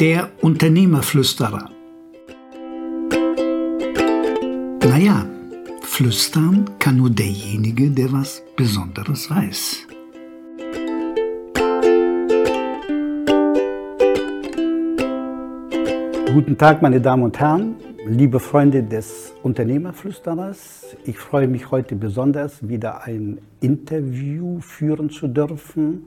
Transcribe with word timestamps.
Der 0.00 0.28
Unternehmerflüsterer. 0.40 1.70
Naja, 4.82 5.24
flüstern 5.82 6.68
kann 6.80 6.96
nur 6.96 7.10
derjenige, 7.10 7.90
der 7.90 8.12
was 8.12 8.42
Besonderes 8.56 9.30
weiß. 9.30 9.86
Guten 16.34 16.58
Tag, 16.58 16.82
meine 16.82 17.00
Damen 17.00 17.22
und 17.22 17.38
Herren, 17.38 17.76
liebe 18.04 18.40
Freunde 18.40 18.82
des 18.82 19.32
Unternehmerflüsterers. 19.44 20.96
Ich 21.04 21.18
freue 21.18 21.46
mich 21.46 21.70
heute 21.70 21.94
besonders, 21.94 22.68
wieder 22.68 23.04
ein 23.04 23.38
Interview 23.60 24.58
führen 24.60 25.10
zu 25.10 25.28
dürfen 25.28 26.06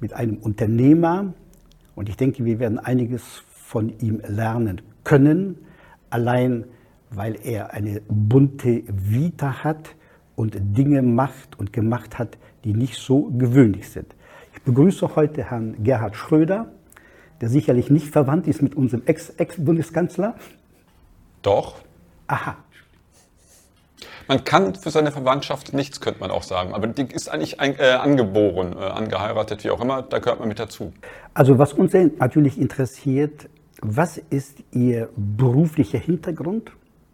mit 0.00 0.12
einem 0.12 0.38
Unternehmer. 0.38 1.32
Und 1.96 2.08
ich 2.08 2.16
denke, 2.16 2.44
wir 2.44 2.60
werden 2.60 2.78
einiges 2.78 3.42
von 3.48 3.92
ihm 3.98 4.22
lernen 4.24 4.80
können, 5.02 5.58
allein 6.08 6.66
weil 7.10 7.36
er 7.42 7.72
eine 7.72 8.00
bunte 8.08 8.84
Vita 8.86 9.64
hat 9.64 9.96
und 10.36 10.56
Dinge 10.56 11.02
macht 11.02 11.58
und 11.58 11.72
gemacht 11.72 12.18
hat, 12.18 12.38
die 12.62 12.74
nicht 12.74 12.94
so 12.94 13.32
gewöhnlich 13.36 13.88
sind. 13.88 14.14
Ich 14.54 14.62
begrüße 14.62 15.16
heute 15.16 15.50
Herrn 15.50 15.82
Gerhard 15.82 16.14
Schröder 16.14 16.70
der 17.40 17.48
sicherlich 17.48 17.90
nicht 17.90 18.08
verwandt 18.08 18.46
ist 18.46 18.62
mit 18.62 18.74
unserem 18.74 19.02
Ex-Bundeskanzler? 19.06 20.34
-Ex 20.36 20.40
Doch. 21.42 21.76
Aha. 22.26 22.56
Man 24.28 24.44
kann 24.44 24.74
für 24.74 24.90
seine 24.90 25.12
Verwandtschaft 25.12 25.72
nichts, 25.72 26.00
könnte 26.00 26.20
man 26.20 26.30
auch 26.30 26.42
sagen. 26.42 26.74
Aber 26.74 26.86
die 26.86 27.02
ist 27.02 27.28
eigentlich 27.28 27.60
ein, 27.60 27.78
äh, 27.78 27.90
angeboren, 27.92 28.74
äh, 28.74 28.84
angeheiratet, 28.84 29.62
wie 29.64 29.70
auch 29.70 29.80
immer. 29.80 30.02
Da 30.02 30.18
gehört 30.18 30.40
man 30.40 30.48
mit 30.48 30.58
dazu. 30.58 30.92
Also 31.34 31.58
was 31.58 31.72
uns 31.72 31.92
natürlich 31.92 32.58
interessiert, 32.58 33.48
was 33.82 34.18
ist 34.18 34.58
Ihr 34.72 35.10
beruflicher 35.16 35.98
Hintergrund, 35.98 36.72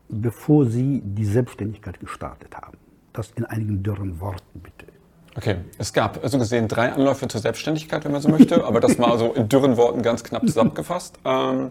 bevor 0.09 0.67
Sie 0.67 1.03
die 1.05 1.25
Selbstständigkeit 1.25 2.01
gestartet 2.01 2.56
haben? 2.56 2.78
Das 3.12 3.33
in 3.36 3.45
einigen 3.45 3.83
dürren 3.83 4.20
Worten 4.20 4.61
bitte. 4.61 4.91
Okay, 5.34 5.56
es 5.79 5.92
gab 5.92 6.20
so 6.23 6.39
gesehen 6.39 6.69
drei 6.69 6.92
Anläufe 6.92 7.27
zur 7.27 7.41
Selbstständigkeit, 7.41 8.05
wenn 8.05 8.12
man 8.12 8.20
so 8.20 8.29
möchte, 8.29 8.64
aber 8.64 8.81
das 8.81 8.98
mal 8.98 9.19
so 9.19 9.33
in 9.33 9.48
dürren 9.48 9.77
Worten 9.77 10.03
ganz 10.03 10.23
knapp 10.23 10.47
zusammengefasst. 10.47 11.19
Ähm, 11.25 11.70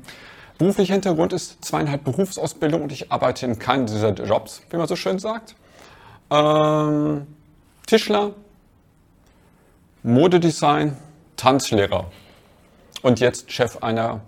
beruflicher 0.61 0.93
Hintergrund 0.93 1.33
ist 1.33 1.65
zweieinhalb 1.65 2.03
Berufsausbildung 2.03 2.83
und 2.83 2.91
ich 2.91 3.11
arbeite 3.11 3.47
in 3.47 3.57
keinem 3.57 3.87
dieser 3.87 4.11
Jobs, 4.11 4.61
wie 4.69 4.77
man 4.77 4.87
so 4.87 4.95
schön 4.95 5.17
sagt. 5.17 5.55
Ähm, 6.29 7.25
Tischler, 7.87 8.35
Modedesign, 10.03 10.97
Tanzlehrer 11.35 12.11
und 13.01 13.19
jetzt 13.19 13.51
Chef 13.51 13.81
einer 13.81 14.21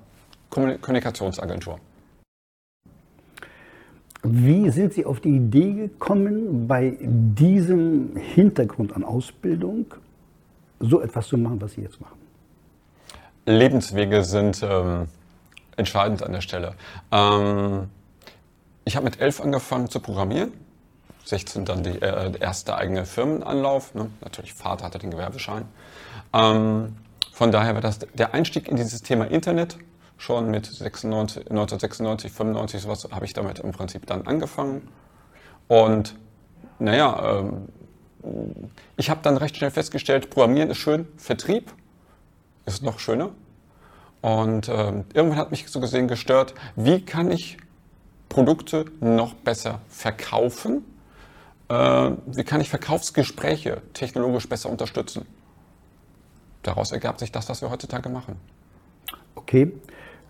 Kommunikationsagentur. 0.50 1.80
Wie 4.24 4.72
sind 4.72 4.94
Sie 4.94 5.06
auf 5.06 5.20
die 5.20 5.36
Idee 5.36 5.74
gekommen, 5.74 6.68
bei 6.68 6.98
diesem 7.00 8.16
Hintergrund 8.16 8.96
an 8.96 9.04
Ausbildung 9.04 9.86
so 10.80 11.00
etwas 11.00 11.28
zu 11.28 11.38
machen, 11.38 11.62
was 11.62 11.74
Sie 11.74 11.82
jetzt 11.82 12.02
machen? 12.02 12.18
Lebenswege 13.46 14.24
sind 14.24 14.64
ähm, 14.64 15.08
entscheidend 15.76 16.24
an 16.24 16.32
der 16.32 16.42
Stelle. 16.42 16.76
Ähm, 17.12 17.90
ich 18.86 18.96
habe 18.96 19.06
mit 19.06 19.20
elf 19.20 19.42
angefangen 19.42 19.90
zu 19.90 20.00
programmieren. 20.00 20.52
16 21.26 21.66
dann 21.66 21.84
die, 21.84 22.02
äh, 22.02 22.32
der 22.32 22.42
erste 22.42 22.76
eigene 22.76 23.06
Firmenanlauf. 23.06 23.96
Ne? 23.96 24.10
Natürlich 24.22 24.54
Vater 24.54 24.86
hatte 24.86 25.00
den 25.00 25.12
Gewerbeschein. 25.12 25.66
Ähm, 26.34 26.98
von 27.32 27.52
daher 27.52 27.74
war 27.76 27.82
das 27.82 28.00
der 28.00 28.34
Einstieg 28.34 28.68
in 28.68 28.76
dieses 28.76 29.02
Thema 29.02 29.26
Internet 29.26 29.78
schon 30.18 30.52
mit 30.52 30.66
96, 30.66 31.50
1996, 31.50 32.32
95, 32.32 32.82
sowas 32.82 33.08
habe 33.12 33.26
ich 33.26 33.34
damit 33.34 33.60
im 33.60 33.72
Prinzip 33.72 34.06
dann 34.06 34.28
angefangen. 34.28 34.88
Und 35.68 36.16
naja, 36.80 37.40
ähm, 37.40 37.70
ich 38.96 39.10
habe 39.10 39.22
dann 39.24 39.38
recht 39.38 39.58
schnell 39.58 39.72
festgestellt, 39.72 40.30
Programmieren 40.30 40.70
ist 40.70 40.78
schön, 40.78 41.08
Vertrieb 41.18 41.74
ist 42.66 42.84
noch 42.84 43.00
schöner. 43.00 43.32
Und 44.24 44.70
ähm, 44.70 45.04
irgendwann 45.14 45.38
hat 45.38 45.52
mich 45.52 45.68
so 45.68 45.82
gesehen 45.82 46.08
gestört, 46.08 46.54
wie 46.78 47.02
kann 47.02 47.30
ich 47.30 47.58
Produkte 48.30 48.86
noch 49.02 49.34
besser 49.34 49.82
verkaufen? 49.90 50.86
Äh, 51.68 52.12
wie 52.28 52.46
kann 52.46 52.62
ich 52.62 52.70
Verkaufsgespräche 52.70 53.82
technologisch 53.92 54.48
besser 54.48 54.70
unterstützen? 54.70 55.26
Daraus 56.64 56.94
ergab 56.94 57.20
sich 57.20 57.34
das, 57.34 57.50
was 57.50 57.62
wir 57.62 57.70
heutzutage 57.70 58.08
machen. 58.08 58.38
Okay. 59.36 59.74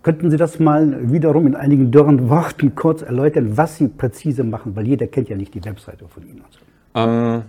Könnten 0.02 0.28
Sie 0.28 0.38
das 0.38 0.58
mal 0.58 1.12
wiederum 1.12 1.46
in 1.46 1.54
einigen 1.54 1.92
dürren 1.92 2.28
Worten 2.28 2.74
kurz 2.74 3.02
erläutern, 3.02 3.56
was 3.56 3.76
Sie 3.76 3.86
präzise 3.86 4.42
machen? 4.42 4.74
Weil 4.74 4.88
jeder 4.88 5.06
kennt 5.06 5.28
ja 5.28 5.36
nicht 5.36 5.54
die 5.54 5.64
Webseite 5.64 6.08
von 6.08 6.26
Ihnen. 6.26 6.42
Ähm, 6.96 7.42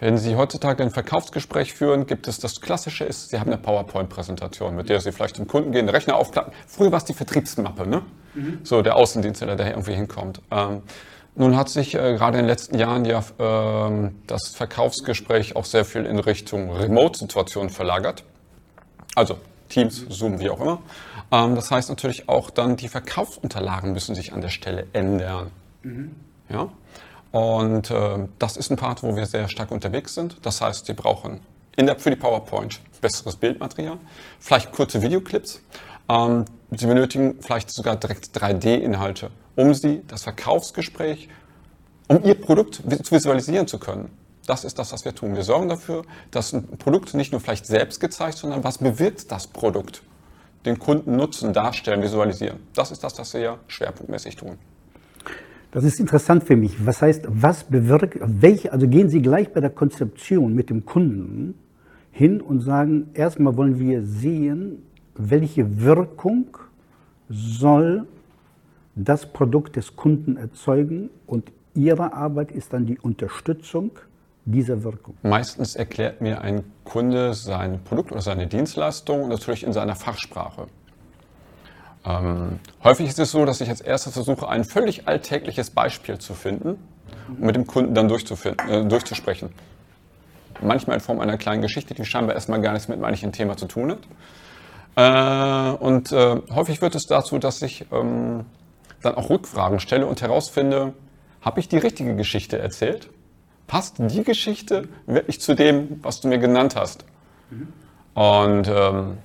wenn 0.00 0.18
Sie 0.18 0.34
heutzutage 0.34 0.82
ein 0.82 0.90
Verkaufsgespräch 0.90 1.74
führen, 1.74 2.06
gibt 2.06 2.26
es 2.26 2.38
das 2.38 2.60
Klassische 2.60 3.04
ist, 3.04 3.28
Sie 3.28 3.38
haben 3.38 3.52
eine 3.52 3.60
PowerPoint-Präsentation, 3.60 4.74
mit 4.74 4.88
der 4.88 5.00
Sie 5.00 5.12
vielleicht 5.12 5.36
zum 5.36 5.46
Kunden 5.46 5.72
gehen, 5.72 5.86
den 5.86 5.94
Rechner 5.94 6.16
aufklappen. 6.16 6.52
Früher 6.66 6.90
war 6.90 6.98
es 6.98 7.04
die 7.04 7.14
Vertriebsmappe, 7.14 7.86
ne? 7.86 8.02
Mhm. 8.34 8.60
So 8.64 8.82
der 8.82 8.96
Außendienstler, 8.96 9.56
der 9.56 9.70
irgendwie 9.70 9.94
hinkommt. 9.94 10.40
Ähm, 10.50 10.82
nun 11.36 11.56
hat 11.56 11.68
sich 11.68 11.94
äh, 11.94 12.14
gerade 12.14 12.38
in 12.38 12.44
den 12.44 12.48
letzten 12.48 12.78
Jahren 12.78 13.04
ja 13.04 13.22
ähm, 13.38 14.16
das 14.26 14.48
Verkaufsgespräch 14.48 15.54
auch 15.54 15.64
sehr 15.64 15.84
viel 15.84 16.06
in 16.06 16.18
Richtung 16.18 16.70
Remote-Situationen 16.70 17.70
verlagert. 17.70 18.24
Also 19.14 19.36
Teams, 19.68 20.04
Zoom, 20.08 20.40
wie 20.40 20.50
auch 20.50 20.60
immer. 20.60 20.82
Ähm, 21.30 21.54
das 21.54 21.70
heißt 21.70 21.88
natürlich 21.88 22.28
auch 22.28 22.50
dann, 22.50 22.76
die 22.76 22.88
Verkaufsunterlagen 22.88 23.92
müssen 23.92 24.14
sich 24.14 24.32
an 24.32 24.40
der 24.40 24.48
Stelle 24.48 24.86
ändern. 24.92 25.50
Mhm. 25.82 26.14
Ja? 26.48 26.68
Und 27.32 27.90
äh, 27.90 28.28
das 28.38 28.56
ist 28.56 28.70
ein 28.70 28.76
Part, 28.76 29.02
wo 29.02 29.14
wir 29.14 29.26
sehr 29.26 29.48
stark 29.48 29.70
unterwegs 29.70 30.14
sind. 30.14 30.36
Das 30.42 30.60
heißt, 30.60 30.86
Sie 30.86 30.94
brauchen 30.94 31.40
in 31.76 31.86
der, 31.86 31.98
für 31.98 32.10
die 32.10 32.16
PowerPoint 32.16 32.80
besseres 33.00 33.36
Bildmaterial, 33.36 33.98
vielleicht 34.38 34.72
kurze 34.72 35.02
Videoclips. 35.02 35.60
Ähm, 36.08 36.44
Sie 36.70 36.86
benötigen 36.86 37.36
vielleicht 37.40 37.70
sogar 37.70 37.96
direkt 37.96 38.36
3D-Inhalte, 38.36 39.30
um 39.56 39.74
Sie 39.74 40.02
das 40.06 40.22
Verkaufsgespräch, 40.22 41.28
um 42.08 42.22
Ihr 42.24 42.34
Produkt 42.34 42.76
zu 42.76 43.12
visualisieren 43.12 43.66
zu 43.66 43.78
können. 43.78 44.10
Das 44.46 44.64
ist 44.64 44.78
das, 44.78 44.92
was 44.92 45.04
wir 45.04 45.14
tun. 45.14 45.36
Wir 45.36 45.44
sorgen 45.44 45.68
dafür, 45.68 46.04
dass 46.30 46.52
ein 46.52 46.66
Produkt 46.78 47.14
nicht 47.14 47.32
nur 47.32 47.40
vielleicht 47.40 47.66
selbst 47.66 48.00
gezeigt, 48.00 48.38
sondern 48.38 48.64
was 48.64 48.78
bewirkt 48.78 49.30
das 49.30 49.46
Produkt? 49.46 50.02
Den 50.66 50.78
Kunden 50.78 51.16
Nutzen 51.16 51.52
darstellen, 51.52 52.02
visualisieren. 52.02 52.58
Das 52.74 52.90
ist 52.90 53.02
das, 53.02 53.18
was 53.18 53.32
wir 53.34 53.58
schwerpunktmäßig 53.68 54.36
tun. 54.36 54.58
Das 55.72 55.84
ist 55.84 56.00
interessant 56.00 56.44
für 56.44 56.56
mich. 56.56 56.84
Was 56.84 57.00
heißt, 57.00 57.26
was 57.28 57.64
bewirkt, 57.64 58.18
welche, 58.20 58.72
also 58.72 58.88
gehen 58.88 59.08
Sie 59.08 59.22
gleich 59.22 59.52
bei 59.52 59.60
der 59.60 59.70
Konzeption 59.70 60.54
mit 60.54 60.68
dem 60.68 60.84
Kunden 60.84 61.54
hin 62.10 62.40
und 62.40 62.60
sagen, 62.60 63.10
erstmal 63.14 63.56
wollen 63.56 63.78
wir 63.78 64.02
sehen, 64.02 64.82
welche 65.14 65.80
Wirkung 65.80 66.46
soll 67.28 68.06
das 68.96 69.32
Produkt 69.32 69.76
des 69.76 69.94
Kunden 69.94 70.36
erzeugen 70.36 71.10
und 71.26 71.52
Ihre 71.74 72.12
Arbeit 72.14 72.50
ist 72.50 72.72
dann 72.72 72.84
die 72.84 72.98
Unterstützung 72.98 73.92
dieser 74.44 74.82
Wirkung? 74.82 75.14
Meistens 75.22 75.76
erklärt 75.76 76.20
mir 76.20 76.40
ein 76.40 76.64
Kunde 76.82 77.32
sein 77.34 77.78
Produkt 77.84 78.10
oder 78.10 78.22
seine 78.22 78.48
Dienstleistung 78.48 79.28
natürlich 79.28 79.62
in 79.62 79.72
seiner 79.72 79.94
Fachsprache. 79.94 80.66
Ähm, 82.04 82.60
häufig 82.82 83.08
ist 83.08 83.18
es 83.18 83.30
so, 83.30 83.44
dass 83.44 83.60
ich 83.60 83.68
als 83.68 83.80
erstes 83.80 84.14
versuche, 84.14 84.48
ein 84.48 84.64
völlig 84.64 85.06
alltägliches 85.06 85.70
Beispiel 85.70 86.18
zu 86.18 86.34
finden 86.34 86.78
und 87.28 87.40
mit 87.40 87.56
dem 87.56 87.66
Kunden 87.66 87.94
dann 87.94 88.10
äh, 88.10 88.84
durchzusprechen. 88.84 89.50
Manchmal 90.62 90.96
in 90.96 91.00
Form 91.00 91.20
einer 91.20 91.38
kleinen 91.38 91.62
Geschichte, 91.62 91.94
die 91.94 92.04
scheinbar 92.04 92.34
erstmal 92.34 92.60
gar 92.60 92.72
nichts 92.72 92.88
mit 92.88 93.00
meinem 93.00 93.32
Thema 93.32 93.56
zu 93.56 93.66
tun 93.66 93.92
hat. 93.92 94.00
Äh, 94.96 95.76
und 95.76 96.12
äh, 96.12 96.40
häufig 96.54 96.82
wird 96.82 96.94
es 96.94 97.06
dazu, 97.06 97.38
dass 97.38 97.62
ich 97.62 97.86
ähm, 97.92 98.44
dann 99.02 99.14
auch 99.14 99.30
Rückfragen 99.30 99.80
stelle 99.80 100.06
und 100.06 100.20
herausfinde, 100.20 100.92
habe 101.42 101.60
ich 101.60 101.68
die 101.68 101.78
richtige 101.78 102.16
Geschichte 102.16 102.58
erzählt? 102.58 103.08
passt 103.70 103.98
die 104.00 104.24
Geschichte 104.24 104.88
wirklich 105.06 105.40
zu 105.40 105.54
dem, 105.54 106.00
was 106.02 106.20
du 106.20 106.26
mir 106.26 106.38
genannt 106.38 106.74
hast? 106.74 107.04
Mhm. 107.50 107.68
Und 108.14 108.68
ähm, 108.68 109.18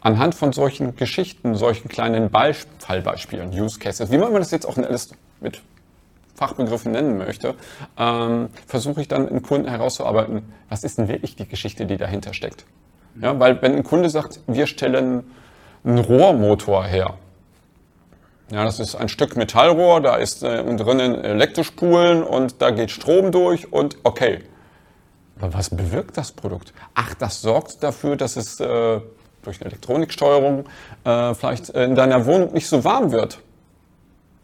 anhand 0.00 0.34
von 0.34 0.52
solchen 0.52 0.96
Geschichten, 0.96 1.54
solchen 1.54 1.88
kleinen 1.88 2.30
Beisp 2.30 2.68
Fallbeispielen, 2.78 3.50
Use 3.50 3.78
Cases, 3.78 4.10
wie 4.10 4.18
man 4.18 4.32
das 4.34 4.50
jetzt 4.50 4.66
auch 4.66 4.76
alles 4.76 5.10
mit 5.40 5.62
Fachbegriffen 6.34 6.92
nennen 6.92 7.16
möchte, 7.16 7.54
ähm, 7.98 8.50
versuche 8.66 9.00
ich 9.00 9.08
dann 9.08 9.26
im 9.28 9.42
Kunden 9.42 9.68
herauszuarbeiten, 9.68 10.52
was 10.68 10.84
ist 10.84 10.98
denn 10.98 11.08
wirklich 11.08 11.34
die 11.36 11.48
Geschichte, 11.48 11.86
die 11.86 11.96
dahinter 11.96 12.34
steckt. 12.34 12.66
Ja, 13.20 13.38
weil 13.40 13.60
wenn 13.62 13.74
ein 13.74 13.84
Kunde 13.84 14.10
sagt, 14.10 14.40
wir 14.46 14.66
stellen 14.66 15.24
einen 15.82 15.98
Rohrmotor 15.98 16.84
her, 16.84 17.14
ja, 18.50 18.64
das 18.64 18.78
ist 18.78 18.94
ein 18.94 19.08
Stück 19.08 19.36
Metallrohr, 19.36 20.00
da 20.00 20.16
ist 20.16 20.44
äh, 20.44 20.62
drinnen 20.76 21.16
Elektrospulen 21.16 22.22
und 22.22 22.62
da 22.62 22.70
geht 22.70 22.92
Strom 22.92 23.32
durch 23.32 23.72
und 23.72 23.96
okay. 24.04 24.44
Aber 25.38 25.52
was 25.52 25.70
bewirkt 25.70 26.16
das 26.16 26.30
Produkt? 26.30 26.72
Ach, 26.94 27.14
das 27.14 27.40
sorgt 27.40 27.82
dafür, 27.82 28.16
dass 28.16 28.36
es 28.36 28.60
äh, 28.60 29.00
durch 29.46 29.60
eine 29.60 29.70
Elektroniksteuerung 29.70 30.64
äh, 31.04 31.34
vielleicht 31.34 31.70
in 31.70 31.94
deiner 31.94 32.26
Wohnung 32.26 32.52
nicht 32.52 32.68
so 32.68 32.84
warm 32.84 33.12
wird. 33.12 33.40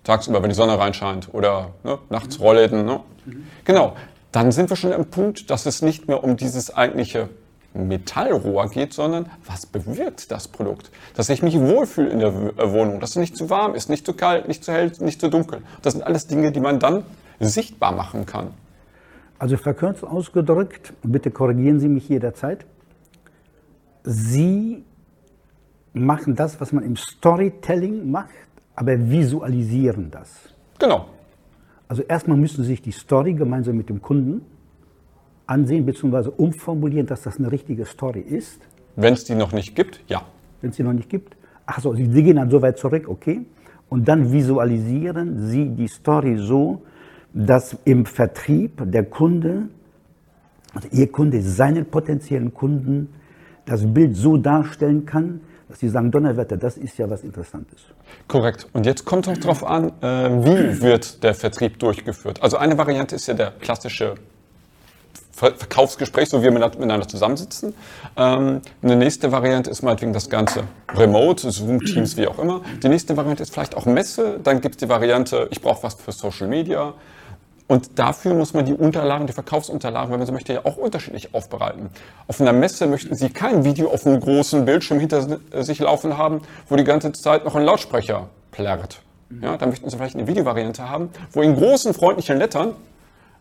Tagsüber, 0.05 0.43
wenn 0.43 0.51
die 0.51 0.57
Sonne 0.57 0.79
reinscheint 0.79 1.29
oder 1.33 1.71
ne, 1.85 1.99
nachts 2.11 2.41
Rollläden. 2.41 2.85
Ne? 2.85 3.01
Genau, 3.65 3.95
dann 4.33 4.51
sind 4.51 4.71
wir 4.71 4.77
schon 4.77 4.93
am 4.93 5.07
Punkt, 5.07 5.51
dass 5.51 5.67
es 5.67 5.83
nicht 5.83 6.09
mehr 6.09 6.25
um 6.25 6.37
dieses 6.37 6.75
eigentliche 6.75 7.29
Metallrohr 7.75 8.69
geht, 8.69 8.93
sondern 8.93 9.31
was 9.47 9.67
bewirkt 9.67 10.31
das 10.31 10.49
Produkt? 10.49 10.91
Dass 11.15 11.29
ich 11.29 11.43
mich 11.43 11.59
wohlfühle 11.59 12.11
in 12.11 12.19
der 12.19 12.29
äh, 12.29 12.73
Wohnung, 12.73 13.01
dass 13.01 13.11
es 13.11 13.17
nicht 13.17 13.37
zu 13.37 13.51
warm 13.51 13.75
ist, 13.75 13.89
nicht 13.89 14.05
zu 14.05 14.15
kalt, 14.15 14.49
nicht 14.49 14.65
zu 14.65 14.73
hell, 14.73 14.93
nicht 15.01 15.21
zu 15.21 15.29
dunkel. 15.29 15.63
Das 15.83 15.93
sind 15.95 16.03
alles 16.03 16.27
Dinge, 16.27 16.53
die 16.53 16.61
man 16.61 16.81
dann 16.81 17.05
sichtbar 17.41 17.93
machen 17.93 18.27
kann. 18.27 18.49
Also 19.39 19.57
verkürzt 19.57 20.05
ausgedrückt, 20.05 20.93
bitte 21.03 21.31
korrigieren 21.31 21.81
Sie 21.81 21.89
mich 21.89 22.09
jederzeit. 22.09 22.65
Sie 24.05 24.85
machen 25.93 26.35
das, 26.35 26.61
was 26.61 26.73
man 26.73 26.85
im 26.85 26.97
Storytelling 26.97 28.11
macht, 28.11 28.31
aber 28.75 28.99
visualisieren 29.11 30.11
das. 30.11 30.49
Genau. 30.79 31.07
Also 31.89 32.03
erstmal 32.03 32.37
müssen 32.37 32.63
Sie 32.63 32.71
sich 32.71 32.83
die 32.83 32.93
Story 32.93 33.35
gemeinsam 33.35 33.77
mit 33.77 33.89
dem 33.89 34.01
Kunden 34.01 34.43
ansehen 35.47 35.85
bzw. 35.85 36.31
umformulieren, 36.37 37.07
dass 37.07 37.23
das 37.23 37.39
eine 37.39 37.53
richtige 37.53 37.85
Story 37.85 38.21
ist. 38.21 38.63
Wenn 38.97 39.13
es 39.15 39.25
die 39.25 39.35
noch 39.35 39.53
nicht 39.53 39.75
gibt, 39.75 40.01
ja. 40.09 40.23
Wenn 40.61 40.71
es 40.71 40.77
die 40.77 40.83
noch 40.83 40.93
nicht 40.93 41.11
gibt. 41.11 41.37
Achso, 41.67 41.95
Sie 41.95 42.07
gehen 42.07 42.37
dann 42.37 42.51
so 42.51 42.63
weit 42.63 42.79
zurück, 42.79 43.09
okay. 43.09 43.43
Und 43.89 44.09
dann 44.09 44.33
visualisieren 44.33 45.49
Sie 45.49 45.69
die 45.69 45.89
Story 45.89 46.39
so, 46.39 46.83
dass 47.35 47.77
im 47.85 48.07
Vertrieb 48.07 48.83
der 48.91 49.05
Kunde, 49.05 49.69
also 50.75 50.89
Ihr 50.93 51.11
Kunde 51.13 51.43
seinen 51.43 51.85
potenziellen 51.87 52.53
Kunden 52.55 53.09
das 53.67 53.87
Bild 53.87 54.17
so 54.17 54.37
darstellen 54.37 55.05
kann, 55.07 55.41
dass 55.73 55.81
sie 55.81 55.89
sagen, 55.89 56.11
Donnerwetter, 56.11 56.59
das 56.59 56.77
ist 56.77 56.99
ja 56.99 57.09
was 57.09 57.23
Interessantes. 57.25 57.81
Korrekt. 58.29 58.67
Und 58.75 58.85
jetzt 58.85 59.07
kommt 59.07 59.27
es 59.27 59.41
darauf 59.41 59.65
an, 59.65 59.91
äh, 60.03 60.29
wie 60.45 60.83
wird 60.83 61.23
der 61.23 61.35
Vertrieb 61.35 61.79
durchgeführt. 61.79 62.43
Also 62.43 62.59
eine 62.59 62.77
Variante 62.77 63.17
ist 63.17 63.27
ja 63.27 63.33
der 63.33 63.53
klassische 63.53 64.17
Verkaufsgespräch, 65.33 66.29
so 66.29 66.41
wie 66.41 66.45
wir 66.45 66.53
miteinander 66.53 67.09
zusammensitzen. 67.09 67.75
Ähm, 68.19 68.61
eine 68.83 68.97
nächste 68.97 69.33
Variante 69.33 69.71
ist 69.71 69.83
meinetwegen 69.83 70.13
das 70.13 70.29
Ganze 70.29 70.65
remote, 70.95 71.51
Zoom, 71.51 71.81
Teams, 71.81 72.19
wie 72.19 72.27
auch 72.27 72.39
immer. 72.39 72.61
Die 72.83 72.89
nächste 72.89 73.17
Variante 73.17 73.43
ist 73.43 73.55
vielleicht 73.55 73.75
auch 73.75 73.87
Messe. 73.87 74.41
Dann 74.45 74.61
gibt 74.61 74.75
es 74.75 74.79
die 74.81 74.91
Variante, 74.91 75.49
ich 75.51 75.63
brauche 75.63 75.83
was 75.85 75.95
für 75.95 76.13
Social 76.13 76.49
Media. 76.49 76.93
Und 77.69 77.99
dafür 77.99 78.35
muss 78.35 78.55
man 78.55 78.65
die 78.65 78.75
Unterlagen, 78.75 79.27
die 79.27 79.33
Verkaufsunterlagen, 79.33 80.11
wenn 80.11 80.19
man 80.19 80.27
so 80.27 80.33
möchte, 80.33 80.53
ja 80.53 80.61
auch 80.65 80.77
unterschiedlich 80.77 81.35
aufbereiten. 81.35 81.91
Auf 82.27 82.41
einer 82.41 82.53
Messe 82.53 82.87
möchten 82.87 83.15
Sie 83.15 83.31
kein 83.31 83.65
Video 83.65 83.91
auf 83.91 84.07
einem 84.07 84.21
großen 84.21 84.65
Bildschirm 84.65 85.01
hinter 85.01 85.39
sich 85.63 85.79
laufen 85.79 86.19
haben, 86.19 86.43
wo 86.69 86.77
die 86.77 86.85
ganze 86.85 87.13
Zeit 87.13 87.45
noch 87.45 87.55
ein 87.55 87.65
Lautsprecher 87.65 88.29
plärrt. 88.51 89.01
Ja, 89.41 89.57
dann 89.57 89.71
möchten 89.71 89.89
Sie 89.89 89.97
vielleicht 89.97 90.17
eine 90.17 90.27
Videovariante 90.27 90.89
haben, 90.89 91.11
wo 91.33 91.41
in 91.41 91.57
großen, 91.57 91.95
freundlichen 91.95 92.37
Lettern 92.37 92.75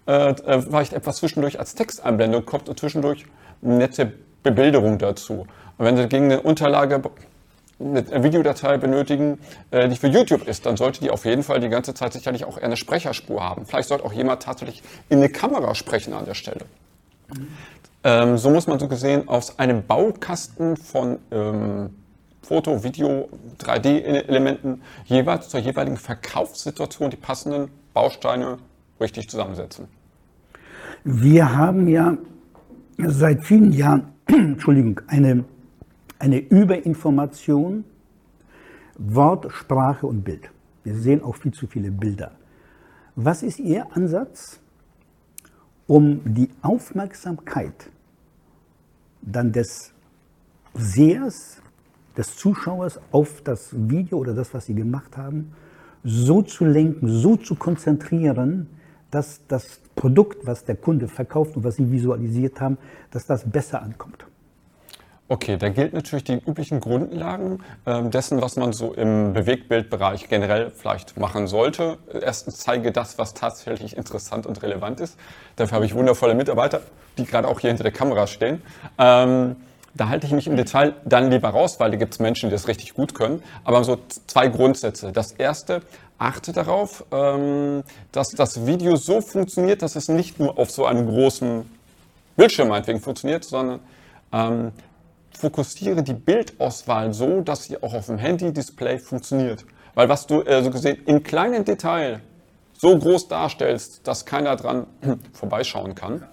äh, 0.08 0.30
äh, 0.30 0.62
vielleicht 0.62 0.94
etwas 0.94 1.18
zwischendurch 1.18 1.60
als 1.60 1.76
Texteinblendung 1.76 2.46
kommt 2.46 2.70
und 2.70 2.80
zwischendurch 2.80 3.26
nette 3.62 4.14
Bebilderung 4.44 4.98
dazu. 4.98 5.46
Und 5.78 5.86
wenn 5.86 5.98
Sie 5.98 6.08
gegen 6.08 6.26
eine 6.26 6.42
Unterlage 6.42 7.02
eine 7.82 8.24
Videodatei 8.24 8.78
benötigen, 8.78 9.40
äh, 9.72 9.90
die 9.90 9.96
für 9.96 10.08
YouTube 10.08 10.48
ist, 10.48 10.66
dann 10.66 10.78
sollte 10.78 11.02
die 11.02 11.10
auf 11.10 11.26
jeden 11.26 11.44
Fall 11.44 11.60
die 11.60 11.70
ganze 11.70 11.94
Zeit 11.94 12.14
sicherlich 12.14 12.46
auch 12.46 12.58
eine 12.58 12.78
Sprecherspur 12.78 13.44
haben. 13.44 13.66
Vielleicht 13.66 13.90
sollte 13.90 14.06
auch 14.06 14.14
jemand 14.14 14.44
tatsächlich 14.44 14.84
in 15.10 15.18
eine 15.18 15.30
Kamera 15.30 15.76
sprechen 15.76 16.14
an 16.14 16.26
der 16.26 16.36
Stelle. 16.36 16.66
Mhm. 17.34 18.38
So 18.38 18.50
muss 18.50 18.66
man 18.66 18.80
so 18.80 18.88
gesehen 18.88 19.28
aus 19.28 19.60
einem 19.60 19.86
Baukasten 19.86 20.76
von 20.76 21.20
ähm, 21.30 21.92
Foto, 22.42 22.84
Video, 22.84 23.30
3D-Elementen 23.60 24.82
jeweils 25.06 25.50
zur 25.50 25.60
jeweiligen 25.60 25.98
Verkaufssituation 25.98 27.12
die 27.12 27.18
passenden 27.18 27.70
Bausteine 27.94 28.58
richtig 29.00 29.30
zusammensetzen. 29.30 29.88
Wir 31.04 31.56
haben 31.56 31.88
ja 31.88 32.18
seit 32.98 33.46
vielen 33.46 33.72
Jahren 33.72 34.14
Entschuldigung, 34.28 35.00
eine 35.08 35.46
eine 36.22 36.38
Überinformation, 36.38 37.84
Wort, 38.98 39.52
Sprache 39.52 40.06
und 40.06 40.24
Bild. 40.24 40.52
Wir 40.84 40.96
sehen 40.96 41.24
auch 41.24 41.36
viel 41.36 41.52
zu 41.52 41.66
viele 41.66 41.90
Bilder. 41.90 42.32
Was 43.16 43.42
ist 43.42 43.60
Ihr 43.60 43.88
Ansatz, 43.96 44.60
um 45.88 46.22
die 46.24 46.50
Aufmerksamkeit 46.62 47.90
dann 49.24 49.52
des 49.52 49.94
Sehers, 50.76 51.58
des 52.16 52.36
Zuschauers 52.36 53.00
auf 53.12 53.42
das 53.42 53.70
Video 53.72 54.20
oder 54.20 54.36
das, 54.36 54.54
was 54.54 54.68
Sie 54.68 54.76
gemacht 54.76 55.18
haben, 55.18 55.54
so 56.04 56.44
zu 56.44 56.66
lenken, 56.66 57.08
so 57.08 57.36
zu 57.36 57.56
konzentrieren, 57.56 58.68
dass 59.10 59.42
das 59.48 59.82
Produkt, 59.96 60.46
was 60.46 60.66
der 60.66 60.76
Kunde 60.76 61.08
verkauft 61.08 61.58
und 61.58 61.64
was 61.64 61.78
Sie 61.78 61.92
visualisiert 61.92 62.62
haben, 62.62 62.78
dass 63.10 63.26
das 63.26 63.50
besser 63.50 63.82
ankommt? 63.82 64.26
Okay, 65.32 65.56
da 65.56 65.70
gilt 65.70 65.94
natürlich 65.94 66.26
die 66.26 66.34
üblichen 66.46 66.82
Grundlagen 66.82 67.64
äh, 67.86 68.04
dessen, 68.04 68.42
was 68.42 68.58
man 68.58 68.74
so 68.74 68.94
im 68.94 69.32
Bewegtbildbereich 69.32 70.28
generell 70.28 70.72
vielleicht 70.72 71.18
machen 71.18 71.48
sollte. 71.48 72.00
Erstens 72.12 72.58
zeige 72.58 72.92
das, 72.92 73.18
was 73.18 73.34
tatsächlich 73.34 73.96
interessant 73.96 74.46
und 74.46 74.62
relevant 74.62 75.00
ist. 75.00 75.18
Dafür 75.56 75.76
habe 75.76 75.86
ich 75.86 75.96
wundervolle 75.96 76.36
Mitarbeiter, 76.36 76.82
die 77.18 77.24
gerade 77.24 77.48
auch 77.48 77.62
hier 77.62 77.70
hinter 77.70 77.84
der 77.84 77.94
Kamera 77.94 78.28
stehen. 78.28 78.62
Ähm, 78.98 79.56
da 79.94 80.10
halte 80.10 80.28
ich 80.28 80.34
mich 80.34 80.48
im 80.48 80.58
Detail 80.58 80.96
dann 81.06 81.32
lieber 81.32 81.48
raus, 81.48 81.80
weil 81.80 81.92
da 81.92 81.96
gibt 81.96 82.12
es 82.12 82.20
Menschen, 82.20 82.50
die 82.50 82.54
das 82.54 82.68
richtig 82.68 82.94
gut 82.94 83.16
können. 83.16 83.42
Aber 83.64 83.86
so 83.86 84.00
zwei 84.28 84.50
Grundsätze. 84.50 85.14
Das 85.14 85.32
erste, 85.32 85.82
achte 86.18 86.52
darauf, 86.52 87.06
ähm, 87.14 87.84
dass 88.12 88.32
das 88.32 88.66
Video 88.66 88.98
so 88.98 89.22
funktioniert, 89.22 89.82
dass 89.82 89.96
es 89.96 90.10
nicht 90.10 90.42
nur 90.42 90.60
auf 90.60 90.72
so 90.72 90.86
einem 90.86 91.08
großen 91.08 91.64
Bildschirm 92.36 92.68
meinetwegen 92.68 93.00
funktioniert, 93.00 93.46
sondern 93.46 93.80
ähm, 94.34 94.74
fokussiere 95.38 96.04
die 96.04 96.14
Bildauswahl 96.14 97.14
so, 97.14 97.42
dass 97.42 97.66
sie 97.66 97.82
auch 97.82 97.94
auf 97.94 98.08
dem 98.08 98.18
Handy-Display 98.18 99.00
funktioniert. 99.00 99.66
Weil 99.94 100.10
was 100.10 100.28
du 100.28 100.42
äh, 100.42 100.64
so 100.64 100.72
gesehen 100.72 101.00
im 101.06 101.24
kleinen 101.24 101.66
Detail 101.66 102.22
so 102.74 102.98
groß 102.98 103.28
darstellst, 103.28 104.08
dass 104.08 104.26
keiner 104.26 104.56
dran 104.56 104.88
vorbeischauen 105.34 105.96
kann, 105.96 106.26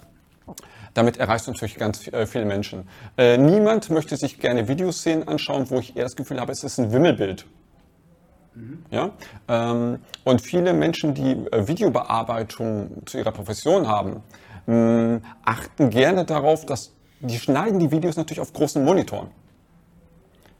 damit 0.94 1.18
erreichst 1.18 1.46
du 1.46 1.52
natürlich 1.52 1.76
ganz 1.76 2.06
äh, 2.08 2.26
viele 2.26 2.44
Menschen. 2.44 2.88
Äh, 3.16 3.38
niemand 3.38 3.90
möchte 3.90 4.16
sich 4.16 4.40
gerne 4.40 4.68
Videoszenen 4.68 5.28
anschauen, 5.28 5.70
wo 5.70 5.78
ich 5.78 5.96
eher 5.96 6.04
das 6.04 6.16
Gefühl 6.16 6.40
habe, 6.40 6.52
es 6.52 6.64
ist 6.64 6.78
ein 6.78 6.92
Wimmelbild. 6.92 7.46
Mhm. 8.54 8.84
Ja? 8.90 9.10
Ähm, 9.46 9.98
und 10.24 10.40
viele 10.40 10.72
Menschen, 10.72 11.14
die 11.14 11.32
äh, 11.52 11.68
Videobearbeitung 11.68 13.06
zu 13.06 13.18
ihrer 13.18 13.32
Profession 13.32 13.86
haben, 13.86 14.22
mh, 14.66 15.20
achten 15.44 15.90
gerne 15.90 16.24
darauf, 16.24 16.66
dass 16.66 16.92
die 17.20 17.38
schneiden 17.38 17.78
die 17.78 17.90
Videos 17.90 18.16
natürlich 18.16 18.40
auf 18.40 18.52
großen 18.52 18.84
Monitoren. 18.84 19.28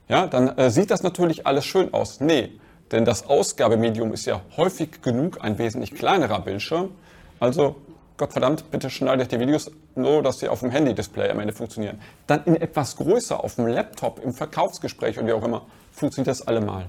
Ja, 0.07 0.27
dann 0.27 0.57
äh, 0.57 0.71
sieht 0.71 0.91
das 0.91 1.03
natürlich 1.03 1.45
alles 1.45 1.65
schön 1.65 1.93
aus. 1.93 2.19
Nee, 2.19 2.51
denn 2.91 3.05
das 3.05 3.27
Ausgabemedium 3.27 4.11
ist 4.13 4.25
ja 4.25 4.41
häufig 4.57 5.01
genug 5.01 5.43
ein 5.43 5.57
wesentlich 5.57 5.93
kleinerer 5.93 6.41
Bildschirm. 6.41 6.91
Also, 7.39 7.75
Gottverdammt, 8.17 8.69
bitte 8.71 8.89
schneidet 8.89 9.31
die 9.31 9.39
Videos 9.39 9.71
so, 9.95 10.21
dass 10.21 10.39
sie 10.39 10.49
auf 10.49 10.59
dem 10.59 10.71
Handy-Display 10.71 11.29
am 11.29 11.39
Ende 11.39 11.53
funktionieren. 11.53 12.01
Dann 12.27 12.43
in 12.43 12.55
etwas 12.55 12.97
größer, 12.97 13.41
auf 13.41 13.55
dem 13.55 13.67
Laptop, 13.67 14.19
im 14.21 14.33
Verkaufsgespräch 14.33 15.17
und 15.19 15.27
wie 15.27 15.33
auch 15.33 15.43
immer, 15.43 15.65
funktioniert 15.91 16.27
das 16.27 16.45
allemal. 16.45 16.87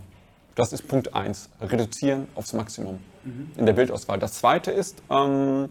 Das 0.57 0.73
ist 0.73 0.89
Punkt 0.89 1.15
1. 1.15 1.51
Reduzieren 1.61 2.27
aufs 2.35 2.53
Maximum 2.53 2.99
mhm. 3.25 3.53
in 3.57 3.67
der 3.67 3.75
Bildauswahl. 3.75 4.19
Das 4.19 4.35
zweite 4.35 4.73
ist, 4.73 5.03
ähm, 5.09 5.69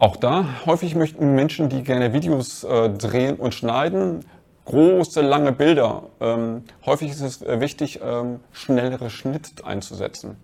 auch 0.00 0.16
da, 0.16 0.46
häufig 0.66 0.96
möchten 0.96 1.34
Menschen, 1.34 1.68
die 1.68 1.82
gerne 1.82 2.12
Videos 2.12 2.64
äh, 2.64 2.88
drehen 2.88 3.36
und 3.36 3.54
schneiden, 3.54 4.24
große, 4.64 5.20
lange 5.20 5.52
Bilder. 5.52 6.04
Ähm, 6.20 6.64
häufig 6.86 7.10
ist 7.10 7.20
es 7.20 7.42
äh, 7.42 7.60
wichtig, 7.60 8.00
ähm, 8.02 8.40
schnellere 8.50 9.10
Schnitt 9.10 9.62
einzusetzen. 9.64 10.36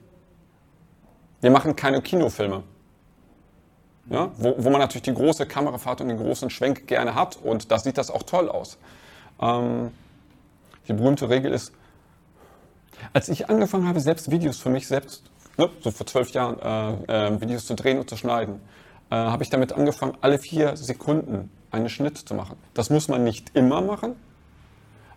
Wir 1.40 1.50
machen 1.50 1.74
keine 1.74 2.02
Kinofilme. 2.02 2.62
Ja, 4.08 4.30
wo, 4.36 4.54
wo, 4.58 4.70
man 4.70 4.80
natürlich 4.80 5.02
die 5.02 5.14
große 5.14 5.46
Kamerafahrt 5.46 6.00
und 6.00 6.08
den 6.08 6.18
großen 6.18 6.48
Schwenk 6.50 6.86
gerne 6.86 7.16
hat 7.16 7.36
und 7.42 7.72
da 7.72 7.78
sieht 7.78 7.98
das 7.98 8.10
auch 8.10 8.22
toll 8.22 8.48
aus. 8.48 8.78
Ähm, 9.40 9.90
die 10.86 10.92
berühmte 10.92 11.28
Regel 11.28 11.52
ist, 11.52 11.72
als 13.12 13.28
ich 13.28 13.48
angefangen 13.48 13.88
habe, 13.88 14.00
selbst 14.00 14.30
Videos 14.30 14.58
für 14.58 14.70
mich 14.70 14.86
selbst, 14.86 15.24
ne, 15.56 15.70
so 15.80 15.90
vor 15.90 16.06
zwölf 16.06 16.30
Jahren, 16.30 16.60
äh, 17.08 17.26
äh, 17.26 17.40
Videos 17.40 17.66
zu 17.66 17.74
drehen 17.74 17.98
und 17.98 18.08
zu 18.08 18.16
schneiden, 18.16 18.60
äh, 19.10 19.14
habe 19.14 19.42
ich 19.42 19.50
damit 19.50 19.72
angefangen, 19.72 20.16
alle 20.20 20.38
vier 20.38 20.76
Sekunden 20.76 21.50
einen 21.70 21.88
Schnitt 21.88 22.18
zu 22.18 22.34
machen. 22.34 22.56
Das 22.74 22.90
muss 22.90 23.08
man 23.08 23.24
nicht 23.24 23.54
immer 23.54 23.80
machen. 23.80 24.16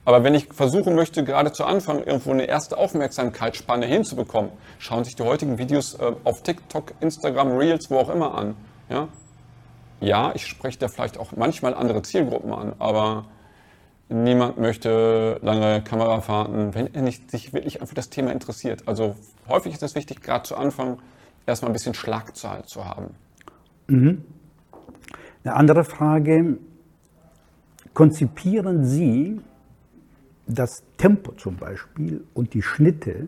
Aber 0.05 0.23
wenn 0.23 0.33
ich 0.33 0.47
versuchen 0.51 0.95
möchte, 0.95 1.23
gerade 1.23 1.51
zu 1.51 1.65
Anfang 1.65 2.03
irgendwo 2.03 2.31
eine 2.31 2.45
erste 2.45 2.77
Aufmerksamkeitsspanne 2.77 3.85
hinzubekommen, 3.85 4.51
schauen 4.79 5.03
sich 5.03 5.15
die 5.15 5.23
heutigen 5.23 5.57
Videos 5.57 5.95
äh, 5.95 6.13
auf 6.23 6.41
TikTok, 6.41 6.93
Instagram, 6.99 7.55
Reels, 7.57 7.91
wo 7.91 7.97
auch 7.97 8.09
immer 8.09 8.35
an. 8.35 8.55
Ja, 8.89 9.07
ja 9.99 10.31
ich 10.33 10.47
spreche 10.47 10.79
da 10.79 10.87
vielleicht 10.87 11.19
auch 11.19 11.33
manchmal 11.35 11.73
andere 11.73 12.01
Zielgruppen 12.01 12.51
an, 12.53 12.73
aber 12.79 13.25
niemand 14.07 14.57
möchte 14.57 15.37
lange 15.43 15.83
Kamerafahrten, 15.83 16.73
wenn 16.73 16.93
er 16.93 17.01
nicht 17.01 17.29
sich 17.29 17.53
wirklich 17.53 17.79
für 17.83 17.95
das 17.95 18.09
Thema 18.09 18.31
interessiert. 18.31 18.87
Also 18.87 19.15
häufig 19.47 19.73
ist 19.73 19.83
es 19.83 19.95
wichtig, 19.95 20.21
gerade 20.21 20.43
zu 20.43 20.55
Anfang 20.55 20.99
erstmal 21.45 21.69
ein 21.69 21.73
bisschen 21.73 21.93
Schlagzahl 21.93 22.65
zu 22.65 22.85
haben. 22.85 23.15
Mhm. 23.89 24.23
Eine 25.43 25.55
andere 25.55 25.83
Frage, 25.83 26.57
konzipieren 27.93 28.85
Sie 28.85 29.41
das 30.47 30.83
Tempo 30.97 31.31
zum 31.33 31.55
Beispiel 31.55 32.23
und 32.33 32.53
die 32.53 32.61
Schnitte 32.61 33.27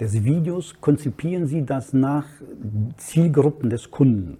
des 0.00 0.24
Videos, 0.24 0.74
konzipieren 0.80 1.46
Sie 1.46 1.64
das 1.64 1.92
nach 1.92 2.26
Zielgruppen 2.96 3.70
des 3.70 3.90
Kunden? 3.90 4.38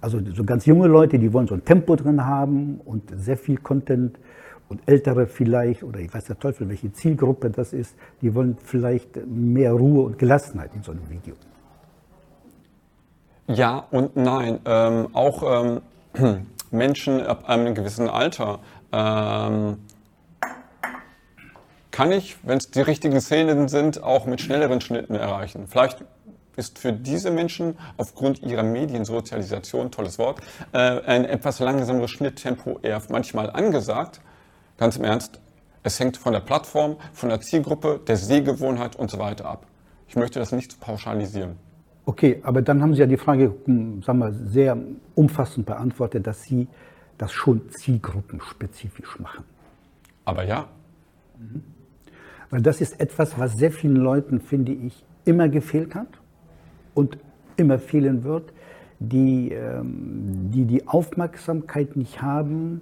Also 0.00 0.20
so 0.34 0.44
ganz 0.44 0.64
junge 0.66 0.88
Leute, 0.88 1.18
die 1.18 1.32
wollen 1.32 1.46
so 1.46 1.54
ein 1.54 1.64
Tempo 1.64 1.94
drin 1.96 2.24
haben 2.24 2.80
und 2.84 3.12
sehr 3.16 3.36
viel 3.36 3.58
Content 3.58 4.18
und 4.68 4.80
ältere 4.86 5.26
vielleicht, 5.26 5.82
oder 5.82 6.00
ich 6.00 6.12
weiß 6.14 6.24
der 6.24 6.38
Teufel, 6.38 6.68
welche 6.68 6.92
Zielgruppe 6.92 7.50
das 7.50 7.72
ist, 7.72 7.94
die 8.22 8.34
wollen 8.34 8.56
vielleicht 8.62 9.26
mehr 9.26 9.72
Ruhe 9.72 10.04
und 10.04 10.18
Gelassenheit 10.18 10.70
in 10.74 10.82
so 10.82 10.92
einem 10.92 11.08
Video. 11.10 11.34
Ja 13.52 13.84
und 13.90 14.16
nein. 14.16 14.60
Ähm, 14.64 15.08
auch 15.12 15.64
ähm, 15.64 15.82
Menschen 16.70 17.26
ab 17.26 17.48
einem 17.48 17.74
gewissen 17.74 18.08
Alter 18.08 18.60
ähm, 18.92 19.78
kann 21.90 22.12
ich, 22.12 22.36
wenn 22.44 22.58
es 22.58 22.70
die 22.70 22.80
richtigen 22.80 23.20
Szenen 23.20 23.66
sind, 23.68 24.02
auch 24.04 24.24
mit 24.26 24.40
schnelleren 24.40 24.80
Schnitten 24.80 25.16
erreichen. 25.16 25.66
Vielleicht 25.66 26.04
ist 26.54 26.78
für 26.78 26.92
diese 26.92 27.32
Menschen 27.32 27.76
aufgrund 27.96 28.40
ihrer 28.42 28.62
Mediensozialisation, 28.62 29.90
tolles 29.90 30.18
Wort, 30.20 30.40
äh, 30.72 30.78
ein 30.78 31.24
etwas 31.24 31.58
langsameres 31.58 32.12
Schnitttempo 32.12 32.78
eher 32.82 33.02
manchmal 33.08 33.50
angesagt. 33.50 34.20
Ganz 34.78 34.96
im 34.96 35.02
Ernst, 35.02 35.40
es 35.82 35.98
hängt 35.98 36.16
von 36.16 36.32
der 36.32 36.40
Plattform, 36.40 36.98
von 37.12 37.30
der 37.30 37.40
Zielgruppe, 37.40 38.00
der 38.06 38.16
Sehgewohnheit 38.16 38.94
und 38.94 39.10
so 39.10 39.18
weiter 39.18 39.46
ab. 39.46 39.66
Ich 40.06 40.14
möchte 40.14 40.38
das 40.38 40.52
nicht 40.52 40.78
pauschalisieren. 40.78 41.69
Okay, 42.10 42.40
aber 42.42 42.60
dann 42.60 42.82
haben 42.82 42.92
Sie 42.92 42.98
ja 42.98 43.06
die 43.06 43.16
Frage, 43.16 43.54
hm, 43.66 44.02
sagen 44.02 44.18
wir, 44.18 44.32
sehr 44.32 44.76
umfassend 45.14 45.64
beantwortet, 45.64 46.26
dass 46.26 46.42
Sie 46.42 46.66
das 47.18 47.30
schon 47.30 47.70
zielgruppenspezifisch 47.70 49.20
machen. 49.20 49.44
Aber 50.24 50.42
ja. 50.42 50.66
Mhm. 51.38 51.62
Weil 52.50 52.62
das 52.62 52.80
ist 52.80 52.98
etwas, 52.98 53.38
was 53.38 53.56
sehr 53.56 53.70
vielen 53.70 53.94
Leuten, 53.94 54.40
finde 54.40 54.72
ich, 54.72 55.04
immer 55.24 55.48
gefehlt 55.48 55.94
hat 55.94 56.08
und 56.94 57.16
immer 57.56 57.78
fehlen 57.78 58.24
wird, 58.24 58.52
die, 58.98 59.52
ähm, 59.52 60.50
die 60.50 60.64
die 60.64 60.88
Aufmerksamkeit 60.88 61.94
nicht 61.94 62.20
haben 62.20 62.80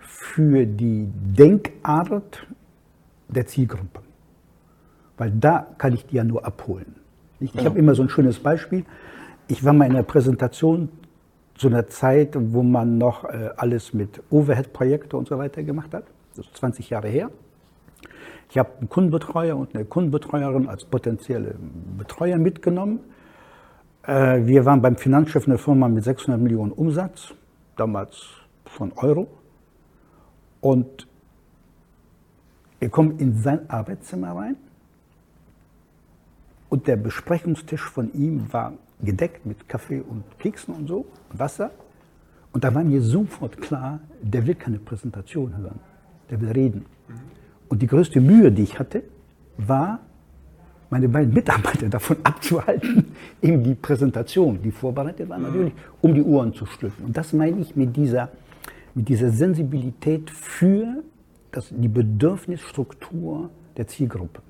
für 0.00 0.66
die 0.66 1.08
Denkart 1.14 2.46
der 3.28 3.46
Zielgruppe. 3.46 4.02
Weil 5.16 5.30
da 5.30 5.66
kann 5.78 5.94
ich 5.94 6.04
die 6.04 6.16
ja 6.16 6.24
nur 6.24 6.44
abholen. 6.44 7.05
Ich, 7.40 7.52
genau. 7.52 7.62
ich 7.62 7.66
habe 7.66 7.78
immer 7.78 7.94
so 7.94 8.02
ein 8.02 8.08
schönes 8.08 8.38
Beispiel. 8.38 8.84
Ich 9.48 9.64
war 9.64 9.72
mal 9.72 9.84
in 9.86 9.92
einer 9.92 10.02
Präsentation 10.02 10.88
zu 11.56 11.68
einer 11.68 11.86
Zeit, 11.88 12.36
wo 12.36 12.62
man 12.62 12.98
noch 12.98 13.24
äh, 13.24 13.50
alles 13.56 13.94
mit 13.94 14.22
Overhead-Projektor 14.30 15.18
und 15.18 15.28
so 15.28 15.38
weiter 15.38 15.62
gemacht 15.62 15.94
hat. 15.94 16.04
Das 16.34 16.46
ist 16.46 16.56
20 16.56 16.90
Jahre 16.90 17.08
her. 17.08 17.30
Ich 18.50 18.58
habe 18.58 18.70
einen 18.78 18.88
Kundenbetreuer 18.88 19.56
und 19.56 19.74
eine 19.74 19.84
Kundenbetreuerin 19.84 20.68
als 20.68 20.84
potenzielle 20.84 21.56
Betreuer 21.98 22.38
mitgenommen. 22.38 23.00
Äh, 24.02 24.46
wir 24.46 24.64
waren 24.64 24.82
beim 24.82 24.96
Finanzchef 24.96 25.46
einer 25.46 25.58
Firma 25.58 25.88
mit 25.88 26.04
600 26.04 26.40
Millionen 26.40 26.72
Umsatz, 26.72 27.34
damals 27.76 28.24
von 28.64 28.92
Euro. 28.96 29.28
Und 30.60 31.06
wir 32.78 32.88
kommen 32.90 33.18
in 33.18 33.36
sein 33.36 33.68
Arbeitszimmer 33.68 34.32
rein 34.32 34.56
und 36.68 36.86
der 36.86 36.96
Besprechungstisch 36.96 37.82
von 37.82 38.12
ihm 38.12 38.52
war 38.52 38.72
gedeckt 39.00 39.46
mit 39.46 39.68
Kaffee 39.68 40.00
und 40.00 40.24
Keksen 40.38 40.74
und 40.74 40.88
so, 40.88 41.06
Wasser. 41.32 41.70
Und 42.52 42.64
da 42.64 42.74
war 42.74 42.82
mir 42.82 43.02
sofort 43.02 43.60
klar, 43.60 44.00
der 44.22 44.46
will 44.46 44.54
keine 44.54 44.78
Präsentation 44.78 45.56
hören, 45.56 45.78
der 46.30 46.40
will 46.40 46.50
reden. 46.50 46.86
Und 47.68 47.82
die 47.82 47.86
größte 47.86 48.20
Mühe, 48.20 48.50
die 48.50 48.62
ich 48.62 48.78
hatte, 48.78 49.02
war, 49.58 50.00
meine 50.88 51.08
beiden 51.08 51.34
Mitarbeiter 51.34 51.88
davon 51.88 52.16
abzuhalten, 52.22 53.12
eben 53.42 53.62
die 53.62 53.74
Präsentation, 53.74 54.60
die 54.62 54.70
vorbereitet 54.70 55.28
war, 55.28 55.38
natürlich, 55.38 55.72
um 56.00 56.14
die 56.14 56.22
Ohren 56.22 56.54
zu 56.54 56.64
stülpen. 56.66 57.06
Und 57.06 57.16
das 57.16 57.32
meine 57.32 57.60
ich 57.60 57.76
mit 57.76 57.96
dieser, 57.96 58.30
mit 58.94 59.08
dieser 59.08 59.30
Sensibilität 59.30 60.30
für 60.30 61.02
das, 61.52 61.68
die 61.70 61.88
Bedürfnisstruktur 61.88 63.50
der 63.76 63.86
Zielgruppe. 63.86 64.40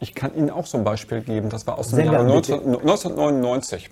Ich 0.00 0.14
kann 0.14 0.34
Ihnen 0.34 0.50
auch 0.50 0.66
so 0.66 0.78
ein 0.78 0.84
Beispiel 0.84 1.20
geben, 1.20 1.48
das 1.48 1.66
war 1.66 1.78
aus 1.78 1.90
dem 1.90 2.12
Jahr 2.12 2.22
19, 2.22 2.60
1999. 2.60 3.90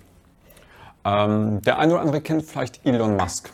Ähm, 1.05 1.61
der 1.61 1.79
eine 1.79 1.93
oder 1.93 2.01
andere 2.01 2.21
kennt 2.21 2.43
vielleicht 2.43 2.85
Elon 2.85 3.15
Musk. 3.15 3.49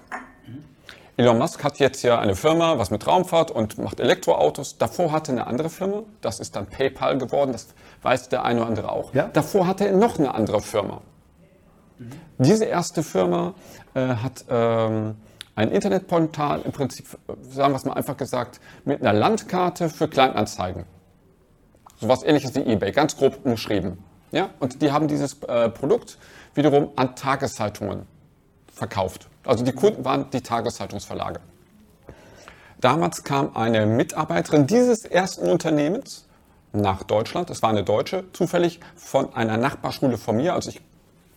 Elon 1.16 1.38
Musk 1.38 1.64
hat 1.64 1.78
jetzt 1.78 2.02
ja 2.02 2.18
eine 2.18 2.36
Firma, 2.36 2.80
was 2.80 2.90
mit 2.90 3.06
Raumfahrt 3.06 3.52
und 3.52 3.78
macht 3.78 4.00
Elektroautos. 4.00 4.80
Davor 4.80 5.12
hatte 5.12 5.32
eine 5.32 5.46
andere 5.46 5.70
Firma, 5.70 6.04
das 6.22 6.40
ist 6.40 6.56
dann 6.56 6.66
PayPal 6.66 7.20
geworden, 7.20 7.52
das 7.52 7.68
weiß 8.02 8.30
der 8.30 8.44
eine 8.44 8.62
oder 8.62 8.70
andere 8.70 8.92
auch. 8.92 9.14
Ja? 9.14 9.30
Davor 9.32 9.68
hatte 9.68 9.88
er 9.88 9.96
noch 9.96 10.18
eine 10.18 10.34
andere 10.34 10.62
Firma. 10.62 11.02
Diese 12.40 12.66
erste 12.66 13.04
Firma 13.04 13.54
äh, 13.94 14.08
hat 14.08 14.46
ähm, 14.50 15.16
ein 15.56 15.70
Internetportal, 15.70 16.62
im 16.64 16.72
Prinzip, 16.72 17.06
sagen 17.50 17.74
wir 17.74 17.78
es 17.78 17.86
mal 17.86 17.94
einfach 17.94 18.18
gesagt, 18.18 18.60
mit 18.86 19.02
einer 19.02 19.14
Landkarte 19.14 19.90
für 19.90 20.08
Kleinanzeigen. 20.08 20.86
So 22.04 22.10
was 22.10 22.24
ähnliches 22.24 22.54
wie 22.54 22.60
eBay, 22.60 22.92
ganz 22.92 23.16
grob 23.16 23.40
umschrieben. 23.46 23.98
Ja? 24.34 24.50
Und 24.60 24.82
die 24.82 24.92
haben 24.92 25.08
dieses 25.08 25.42
äh, 25.44 25.70
Produkt 25.70 26.18
wiederum 26.54 26.90
an 26.98 27.16
Tageszeitungen 27.16 28.06
verkauft. 28.74 29.30
Also 29.46 29.64
die 29.64 29.72
Kunden 29.72 30.04
waren 30.04 30.30
die 30.32 30.42
Tageszeitungsverlage. 30.42 31.40
Damals 32.82 33.24
kam 33.24 33.56
eine 33.56 33.86
Mitarbeiterin 33.86 34.68
dieses 34.68 35.06
ersten 35.06 35.50
Unternehmens 35.50 36.28
nach 36.74 37.04
Deutschland. 37.04 37.50
Das 37.50 37.62
war 37.62 37.70
eine 37.70 37.86
Deutsche, 37.86 38.26
zufällig 38.34 38.82
von 38.98 39.34
einer 39.34 39.56
Nachbarschule 39.56 40.18
von 40.18 40.36
mir. 40.36 40.56
Also 40.56 40.72
ich, 40.72 40.82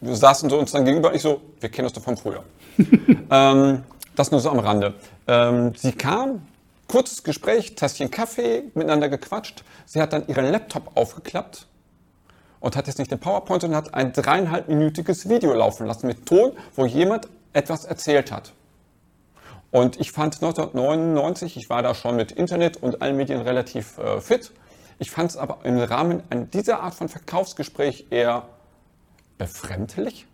wir 0.01 0.17
saßen 0.17 0.51
so 0.51 0.59
uns 0.59 0.73
dann 0.73 0.85
gegenüber. 0.85 1.15
Ich 1.15 1.23
so, 1.23 1.43
wir 1.61 1.69
kennen 1.69 1.87
uns 1.87 1.93
doch 1.93 2.03
von 2.03 2.17
früher. 2.17 2.43
ähm, 3.31 3.85
das 4.17 4.33
nur 4.33 4.41
so 4.41 4.51
am 4.51 4.59
Rande. 4.59 4.95
Ähm, 5.29 5.75
sie 5.77 5.93
kam, 5.93 6.49
kurzes 6.89 7.23
Gespräch, 7.23 7.75
Tässchen 7.75 8.11
Kaffee, 8.11 8.65
miteinander 8.75 9.09
gequatscht. 9.09 9.65
Sie 9.85 10.01
hat 10.01 10.13
dann 10.13 10.27
ihren 10.29 10.47
Laptop 10.47 10.97
aufgeklappt 10.97 11.67
und 12.61 12.77
hat 12.77 12.87
jetzt 12.87 12.99
nicht 12.99 13.11
den 13.11 13.19
PowerPoint, 13.19 13.63
sondern 13.63 13.85
hat 13.85 13.95
ein 13.95 14.13
dreieinhalbminütiges 14.13 15.29
Video 15.29 15.53
laufen 15.53 15.87
lassen 15.87 16.07
mit 16.07 16.27
Ton, 16.27 16.53
wo 16.75 16.87
jemand 16.87 17.29
etwas 17.53 17.85
erzählt 17.85 18.33
hat. 18.33 18.53
Und 19.71 20.01
ich 20.01 20.13
fand 20.13 20.35
1999, 20.37 21.57
ich 21.57 21.69
war 21.69 21.83
da 21.83 21.95
schon 21.95 22.17
mit 22.17 22.33
Internet 22.33 22.77
und 22.77 23.03
allen 23.03 23.17
Medien 23.17 23.41
relativ 23.41 23.99
äh, 23.99 24.21
fit, 24.21 24.53
ich 24.99 25.11
fand 25.11 25.31
es 25.31 25.37
aber 25.37 25.59
im 25.65 25.79
Rahmen 25.79 26.23
dieser 26.53 26.81
Art 26.81 26.95
von 26.95 27.09
Verkaufsgespräch 27.09 28.07
eher 28.11 28.49
befremdlich. 29.37 30.27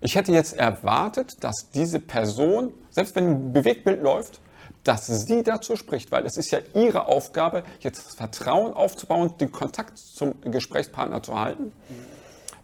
Ich 0.00 0.14
hätte 0.14 0.30
jetzt 0.30 0.56
erwartet, 0.56 1.42
dass 1.42 1.70
diese 1.74 1.98
Person, 1.98 2.72
selbst 2.90 3.16
wenn 3.16 3.28
ein 3.28 3.52
Bewegtbild 3.52 4.02
läuft, 4.02 4.40
dass 4.86 5.06
sie 5.06 5.42
dazu 5.42 5.76
spricht, 5.76 6.12
weil 6.12 6.24
es 6.26 6.36
ist 6.36 6.50
ja 6.50 6.60
ihre 6.74 7.06
Aufgabe, 7.06 7.64
jetzt 7.80 8.06
das 8.06 8.14
Vertrauen 8.14 8.72
aufzubauen, 8.72 9.34
den 9.38 9.50
Kontakt 9.50 9.98
zum 9.98 10.40
Gesprächspartner 10.42 11.22
zu 11.22 11.38
halten. 11.38 11.72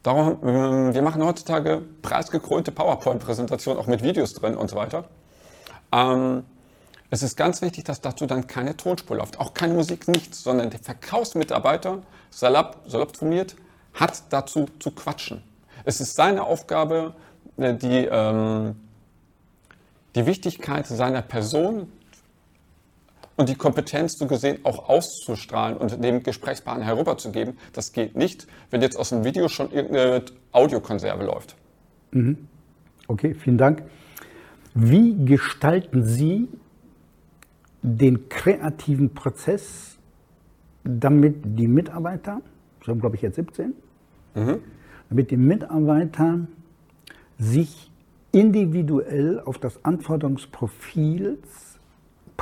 Darum, 0.03 0.39
ähm, 0.45 0.95
wir 0.95 1.03
machen 1.03 1.25
heutzutage 1.25 1.83
preisgekrönte 2.03 2.73
PowerPoint-Präsentationen, 2.73 3.81
auch 3.81 3.87
mit 3.87 4.03
Videos 4.03 4.35
drin 4.35 4.57
und 4.57 4.71
so 4.71 4.77
weiter. 4.77 5.09
Ähm, 5.93 6.45
es 7.11 7.23
ist 7.23 7.37
ganz 7.37 7.61
wichtig, 7.61 7.85
dass 7.85 8.01
dazu 8.01 8.27
dann 8.27 8.47
keine 8.47 8.77
Tonspur 8.77 9.17
läuft, 9.17 9.39
auch 9.39 9.53
keine 9.53 9.75
Musik, 9.75 10.09
nichts, 10.09 10.43
sondern 10.43 10.71
der 10.71 10.81
Verkaufsmitarbeiter, 10.81 12.03
salopp, 12.31 12.79
salopp 12.87 13.17
formuliert, 13.17 13.57
hat 13.95 14.23
dazu 14.31 14.67
zu 14.79 14.93
quatschen. 14.93 15.43
Es 15.85 16.01
ist 16.01 16.15
seine 16.15 16.45
Aufgabe, 16.45 17.15
äh, 17.57 17.75
die, 17.75 18.07
ähm, 18.11 18.77
die 20.15 20.27
Wichtigkeit 20.27 20.87
seiner 20.87 21.23
Person 21.23 21.93
und 23.37 23.49
die 23.49 23.55
Kompetenz 23.55 24.19
so 24.19 24.27
gesehen 24.27 24.59
auch 24.65 24.89
auszustrahlen 24.89 25.77
und 25.77 26.03
dem 26.03 26.23
Gesprächspartner 26.23 26.85
herüberzugeben. 26.85 27.59
Das 27.73 27.93
geht 27.93 28.17
nicht, 28.17 28.47
wenn 28.71 28.83
jetzt 28.83 28.97
aus 28.97 29.11
dem 29.11 29.25
Video 29.25 29.49
schon 29.49 29.71
irgendeine 29.73 30.25
Audiokonserve 30.53 31.25
läuft. 31.25 31.57
Mhm. 32.11 32.49
Okay, 33.09 33.35
vielen 33.35 33.59
Dank. 33.59 33.83
Wie 34.75 35.25
gestalten 35.25 36.05
Sie 36.05 36.49
den 37.83 38.29
kreativen 38.29 39.13
Prozess, 39.13 39.99
damit 40.85 41.37
die 41.45 41.69
Mitarbeiter, 41.69 42.41
so 42.85 42.93
haben 42.93 43.01
glaube 43.01 43.17
ich 43.17 43.23
jetzt 43.23 43.37
17, 43.37 43.75
mhm. 44.35 44.59
damit 45.09 45.31
die 45.31 45.37
Mitarbeiter 45.37 46.47
sich 47.39 47.91
individuell 48.31 49.41
auf 49.41 49.59
das 49.59 49.85
Anforderungsprofil 49.85 51.39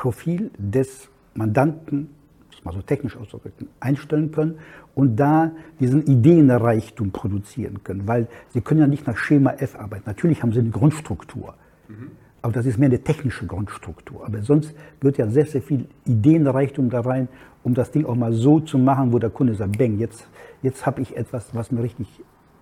Profil 0.01 0.51
des 0.57 1.11
Mandanten, 1.35 2.09
das 2.51 2.65
mal 2.65 2.73
so 2.73 2.81
technisch 2.81 3.19
auszudrücken, 3.19 3.69
einstellen 3.81 4.33
können 4.33 4.55
und 4.95 5.17
da 5.17 5.53
diesen 5.79 6.07
Ideenreichtum 6.07 7.11
produzieren 7.11 7.85
können, 7.85 8.09
weil 8.09 8.27
sie 8.49 8.63
können 8.63 8.81
ja 8.81 8.87
nicht 8.87 9.07
nach 9.07 9.19
Schema 9.19 9.51
F 9.53 9.79
arbeiten. 9.79 10.05
Natürlich 10.07 10.43
haben 10.43 10.53
sie 10.53 10.61
eine 10.61 10.71
Grundstruktur, 10.71 11.53
mhm. 11.89 12.13
aber 12.41 12.55
das 12.55 12.65
ist 12.65 12.79
mehr 12.79 12.89
eine 12.89 13.03
technische 13.03 13.47
Grundstruktur. 13.47 14.25
Aber 14.25 14.41
sonst 14.41 14.75
wird 15.03 15.19
ja 15.19 15.29
sehr, 15.29 15.45
sehr 15.45 15.61
viel 15.61 15.85
Ideenreichtum 16.07 16.89
da 16.89 17.01
rein, 17.01 17.29
um 17.63 17.75
das 17.75 17.91
Ding 17.91 18.07
auch 18.07 18.17
mal 18.17 18.33
so 18.33 18.59
zu 18.59 18.79
machen, 18.79 19.13
wo 19.13 19.19
der 19.19 19.29
Kunde 19.29 19.55
sagt, 19.55 19.77
bang, 19.77 19.99
jetzt, 19.99 20.27
jetzt 20.63 20.87
habe 20.87 21.03
ich 21.03 21.15
etwas, 21.15 21.55
was 21.55 21.71
mir 21.71 21.83
richtig 21.83 22.09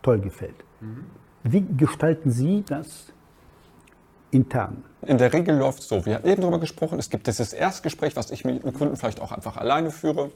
toll 0.03 0.19
gefällt. 0.19 0.65
Mhm. 0.81 1.05
Wie 1.45 1.65
gestalten 1.77 2.33
Sie 2.33 2.65
das 2.67 3.13
intern? 4.31 4.85
In 5.03 5.19
der 5.19 5.33
Regel 5.33 5.57
läuft 5.57 5.81
es 5.81 5.89
so. 5.89 6.05
Wir 6.05 6.17
hatten 6.17 6.29
eben 6.29 6.43
darüber 6.43 6.59
gesprochen, 6.59 6.99
es 6.99 7.11
gibt 7.11 7.27
dieses 7.27 7.53
Erstgespräch, 7.53 8.17
was 8.17 8.31
ich 8.31 8.45
mit 8.45 8.65
dem 8.65 8.73
Kunden 8.75 8.97
vielleicht 8.97 9.21
auch 9.21 9.33
einfach 9.33 9.57
alleine 9.57 9.91
führe. 9.91 10.31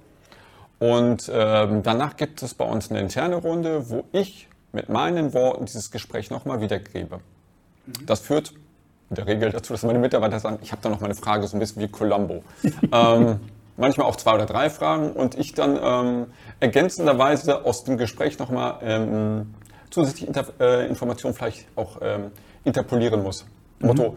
Und 0.78 1.30
ähm, 1.32 1.82
danach 1.82 2.16
gibt 2.16 2.42
es 2.42 2.54
bei 2.54 2.64
uns 2.64 2.90
eine 2.90 3.00
interne 3.00 3.36
Runde, 3.36 3.88
wo 3.90 4.04
ich 4.12 4.48
mit 4.72 4.88
meinen 4.88 5.32
Worten 5.34 5.66
dieses 5.66 5.90
Gespräch 5.90 6.30
nochmal 6.30 6.60
wiedergebe. 6.60 7.18
Mhm. 7.86 8.06
Das 8.06 8.20
führt 8.20 8.52
in 9.10 9.16
der 9.16 9.26
Regel 9.26 9.50
dazu, 9.50 9.74
dass 9.74 9.82
meine 9.82 9.98
Mitarbeiter 9.98 10.40
sagen, 10.40 10.58
ich 10.62 10.72
habe 10.72 10.80
da 10.82 10.88
noch 10.88 11.00
mal 11.00 11.06
eine 11.06 11.14
Frage, 11.14 11.46
so 11.46 11.56
ein 11.56 11.60
bisschen 11.60 11.82
wie 11.82 11.88
Columbo. 11.88 12.42
ähm, 12.92 13.40
manchmal 13.76 14.06
auch 14.06 14.16
zwei 14.16 14.34
oder 14.34 14.46
drei 14.46 14.70
Fragen 14.70 15.12
und 15.12 15.38
ich 15.38 15.52
dann 15.52 15.78
ähm, 15.82 16.26
ergänzenderweise 16.60 17.64
aus 17.64 17.84
dem 17.84 17.98
Gespräch 17.98 18.38
nochmal 18.38 18.78
ähm, 18.82 19.54
zusätzliche 19.90 20.26
Inter 20.26 20.46
äh, 20.60 20.86
Informationen 20.88 21.34
vielleicht 21.34 21.66
auch 21.76 21.98
ähm, 22.00 22.30
interpolieren 22.64 23.22
muss. 23.22 23.44
Mhm. 23.82 23.88
Motto, 23.88 24.16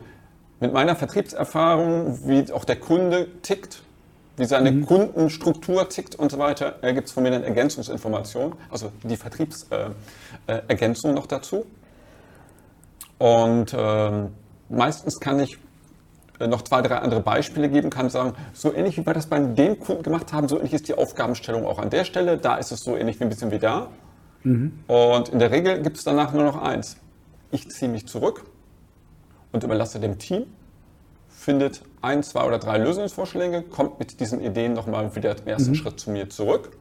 mit 0.59 0.73
meiner 0.73 0.95
Vertriebserfahrung, 0.95 2.19
wie 2.25 2.51
auch 2.51 2.65
der 2.65 2.77
Kunde 2.77 3.27
tickt, 3.41 3.81
wie 4.37 4.45
seine 4.45 4.71
mhm. 4.71 4.85
Kundenstruktur 4.85 5.89
tickt 5.89 6.15
und 6.15 6.31
so 6.31 6.37
weiter, 6.37 6.75
äh, 6.81 6.93
gibt 6.93 7.07
es 7.07 7.13
von 7.13 7.23
mir 7.23 7.33
eine 7.33 7.45
Ergänzungsinformation, 7.45 8.53
also 8.69 8.91
die 9.03 9.17
Vertriebsergänzung 9.17 11.11
äh, 11.11 11.13
äh 11.13 11.15
noch 11.15 11.27
dazu. 11.27 11.65
Und 13.17 13.73
ähm, 13.77 14.29
meistens 14.69 15.19
kann 15.19 15.39
ich 15.39 15.57
äh, 16.39 16.47
noch 16.47 16.63
zwei, 16.63 16.81
drei 16.81 16.97
andere 16.97 17.21
Beispiele 17.21 17.69
geben, 17.69 17.89
kann 17.89 18.09
sagen, 18.09 18.33
so 18.53 18.73
ähnlich 18.73 18.97
wie 18.97 19.05
wir 19.05 19.13
das 19.13 19.27
bei 19.27 19.39
dem 19.39 19.79
Kunden 19.79 20.03
gemacht 20.03 20.33
haben, 20.33 20.49
so 20.49 20.57
ähnlich 20.57 20.73
ist 20.73 20.87
die 20.89 20.95
Aufgabenstellung 20.95 21.65
auch 21.65 21.79
an 21.79 21.89
der 21.89 22.03
Stelle. 22.03 22.37
Da 22.37 22.57
ist 22.57 22.71
es 22.71 22.81
so 22.81 22.97
ähnlich 22.97 23.19
wie 23.19 23.23
ein 23.23 23.29
bisschen 23.29 23.51
wie 23.51 23.59
da. 23.59 23.87
Mhm. 24.43 24.79
Und 24.87 25.29
in 25.29 25.39
der 25.39 25.51
Regel 25.51 25.81
gibt 25.81 25.97
es 25.97 26.03
danach 26.03 26.33
nur 26.33 26.43
noch 26.43 26.61
eins. 26.61 26.97
Ich 27.51 27.69
ziehe 27.69 27.89
mich 27.89 28.07
zurück 28.07 28.43
und 29.55 29.63
überlasse 29.63 29.99
dem 29.99 30.19
Team, 30.19 30.45
findet 31.29 31.81
ein, 32.01 32.23
zwei 32.23 32.45
oder 32.45 32.59
drei 32.59 32.77
Lösungsvorschläge, 32.77 33.63
kommt 33.63 33.99
mit 33.99 34.19
diesen 34.19 34.41
Ideen 34.41 34.73
nochmal 34.73 35.15
wieder 35.15 35.35
im 35.37 35.47
ersten 35.47 35.71
mhm. 35.71 35.75
Schritt 35.75 35.99
zu 35.99 36.11
mir 36.11 36.29
zurück. 36.29 36.71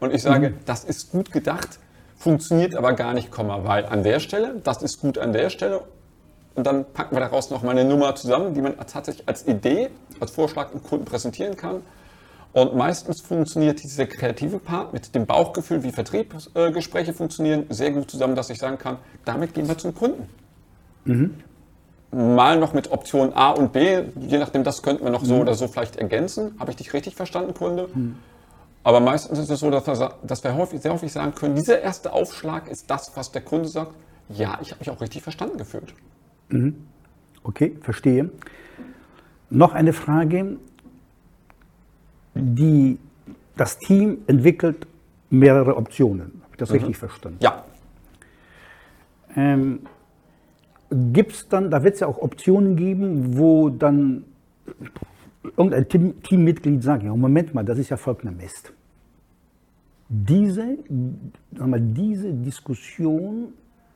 Und 0.00 0.12
ich 0.12 0.22
sage, 0.22 0.50
mhm. 0.50 0.54
das 0.64 0.84
ist 0.84 1.12
gut 1.12 1.30
gedacht, 1.32 1.78
funktioniert 2.16 2.74
aber 2.74 2.94
gar 2.94 3.12
nicht, 3.14 3.30
weil 3.36 3.86
an 3.86 4.02
der 4.02 4.20
Stelle, 4.20 4.60
das 4.64 4.82
ist 4.82 5.00
gut 5.00 5.18
an 5.18 5.32
der 5.32 5.50
Stelle 5.50 5.82
und 6.54 6.66
dann 6.66 6.84
packen 6.92 7.14
wir 7.14 7.20
daraus 7.20 7.50
noch 7.50 7.62
mal 7.62 7.72
eine 7.72 7.84
Nummer 7.84 8.14
zusammen, 8.14 8.54
die 8.54 8.62
man 8.62 8.76
tatsächlich 8.78 9.28
als 9.28 9.46
Idee, 9.46 9.90
als 10.20 10.30
Vorschlag 10.30 10.70
dem 10.70 10.82
Kunden 10.82 11.04
präsentieren 11.04 11.56
kann. 11.56 11.82
Und 12.52 12.76
meistens 12.76 13.20
funktioniert 13.20 13.82
dieser 13.82 14.06
kreative 14.06 14.60
Part 14.60 14.92
mit 14.92 15.14
dem 15.14 15.26
Bauchgefühl, 15.26 15.82
wie 15.82 15.90
Vertriebsgespräche 15.90 17.12
funktionieren, 17.12 17.66
sehr 17.68 17.90
gut 17.90 18.10
zusammen, 18.10 18.36
dass 18.36 18.48
ich 18.48 18.58
sagen 18.58 18.78
kann, 18.78 18.98
damit 19.24 19.54
gehen 19.54 19.66
wir 19.66 19.76
zum 19.76 19.94
Kunden. 19.94 20.28
Mhm. 21.04 21.34
Mal 22.14 22.58
noch 22.58 22.72
mit 22.72 22.92
Option 22.92 23.32
A 23.34 23.50
und 23.50 23.72
B, 23.72 24.04
je 24.20 24.38
nachdem, 24.38 24.62
das 24.62 24.82
könnten 24.82 25.04
wir 25.04 25.10
noch 25.10 25.22
mhm. 25.22 25.26
so 25.26 25.36
oder 25.36 25.54
so 25.54 25.66
vielleicht 25.68 25.96
ergänzen. 25.96 26.54
Habe 26.58 26.70
ich 26.70 26.76
dich 26.76 26.92
richtig 26.92 27.16
verstanden, 27.16 27.54
Kunde? 27.54 27.88
Mhm. 27.92 28.16
Aber 28.84 29.00
meistens 29.00 29.38
ist 29.38 29.50
es 29.50 29.60
so, 29.60 29.70
dass 29.70 29.86
wir, 29.86 30.14
dass 30.22 30.44
wir 30.44 30.54
häufig, 30.54 30.80
sehr 30.80 30.92
häufig 30.92 31.10
sagen 31.10 31.34
können, 31.34 31.56
dieser 31.56 31.80
erste 31.80 32.12
Aufschlag 32.12 32.68
ist 32.68 32.90
das, 32.90 33.16
was 33.16 33.32
der 33.32 33.42
Kunde 33.42 33.68
sagt. 33.68 33.94
Ja, 34.28 34.58
ich 34.60 34.70
habe 34.70 34.78
mich 34.80 34.90
auch 34.90 35.00
richtig 35.00 35.22
verstanden 35.22 35.58
gefühlt. 35.58 35.94
Mhm. 36.50 36.86
Okay, 37.42 37.76
verstehe. 37.80 38.30
Noch 39.50 39.72
eine 39.72 39.92
Frage. 39.92 40.58
Die, 42.34 42.98
das 43.56 43.78
Team 43.78 44.18
entwickelt 44.26 44.86
mehrere 45.30 45.76
Optionen. 45.76 46.42
Habe 46.42 46.52
ich 46.52 46.58
das 46.58 46.68
mhm. 46.70 46.76
richtig 46.76 46.96
verstanden? 46.98 47.38
Ja. 47.40 47.64
Ähm, 49.36 49.80
Gibt 51.12 51.32
es 51.32 51.48
dann, 51.48 51.70
da 51.70 51.82
wird 51.82 51.94
es 51.94 52.00
ja 52.00 52.06
auch 52.06 52.18
Optionen 52.18 52.76
geben, 52.76 53.36
wo 53.36 53.68
dann 53.68 54.24
irgendein 55.56 55.88
Team, 55.88 56.22
Teammitglied 56.22 56.82
sagt, 56.82 57.02
ja, 57.02 57.14
Moment 57.14 57.54
mal, 57.54 57.64
das 57.64 57.78
ist 57.78 57.90
ja 57.90 57.96
folgender 57.96 58.32
Mist. 58.32 58.72
Diese, 60.08 60.78
mal, 61.58 61.80
diese 61.80 62.32
Diskussion 62.32 63.54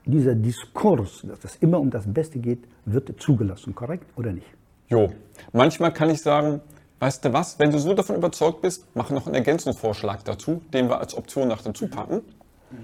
dieser 0.08 0.34
Diskurs, 0.34 1.22
dass 1.28 1.44
es 1.44 1.56
immer 1.56 1.78
um 1.78 1.90
das 1.90 2.04
Beste 2.06 2.38
geht, 2.38 2.60
wird 2.86 3.20
zugelassen, 3.20 3.74
korrekt 3.74 4.06
oder 4.16 4.32
nicht? 4.32 4.46
Jo, 4.88 5.10
manchmal 5.52 5.92
kann 5.92 6.08
ich 6.08 6.22
sagen, 6.22 6.62
weißt 6.98 7.26
du 7.26 7.32
was, 7.34 7.58
wenn 7.58 7.70
du 7.70 7.78
so 7.78 7.92
davon 7.92 8.16
überzeugt 8.16 8.62
bist, 8.62 8.86
mach 8.94 9.10
noch 9.10 9.26
einen 9.26 9.34
Ergänzungsvorschlag 9.34 10.24
dazu, 10.24 10.62
den 10.72 10.88
wir 10.88 10.98
als 10.98 11.14
Option 11.14 11.48
nach 11.48 11.60
dazu 11.60 11.88
packen. 11.88 12.22
Mhm. 12.70 12.76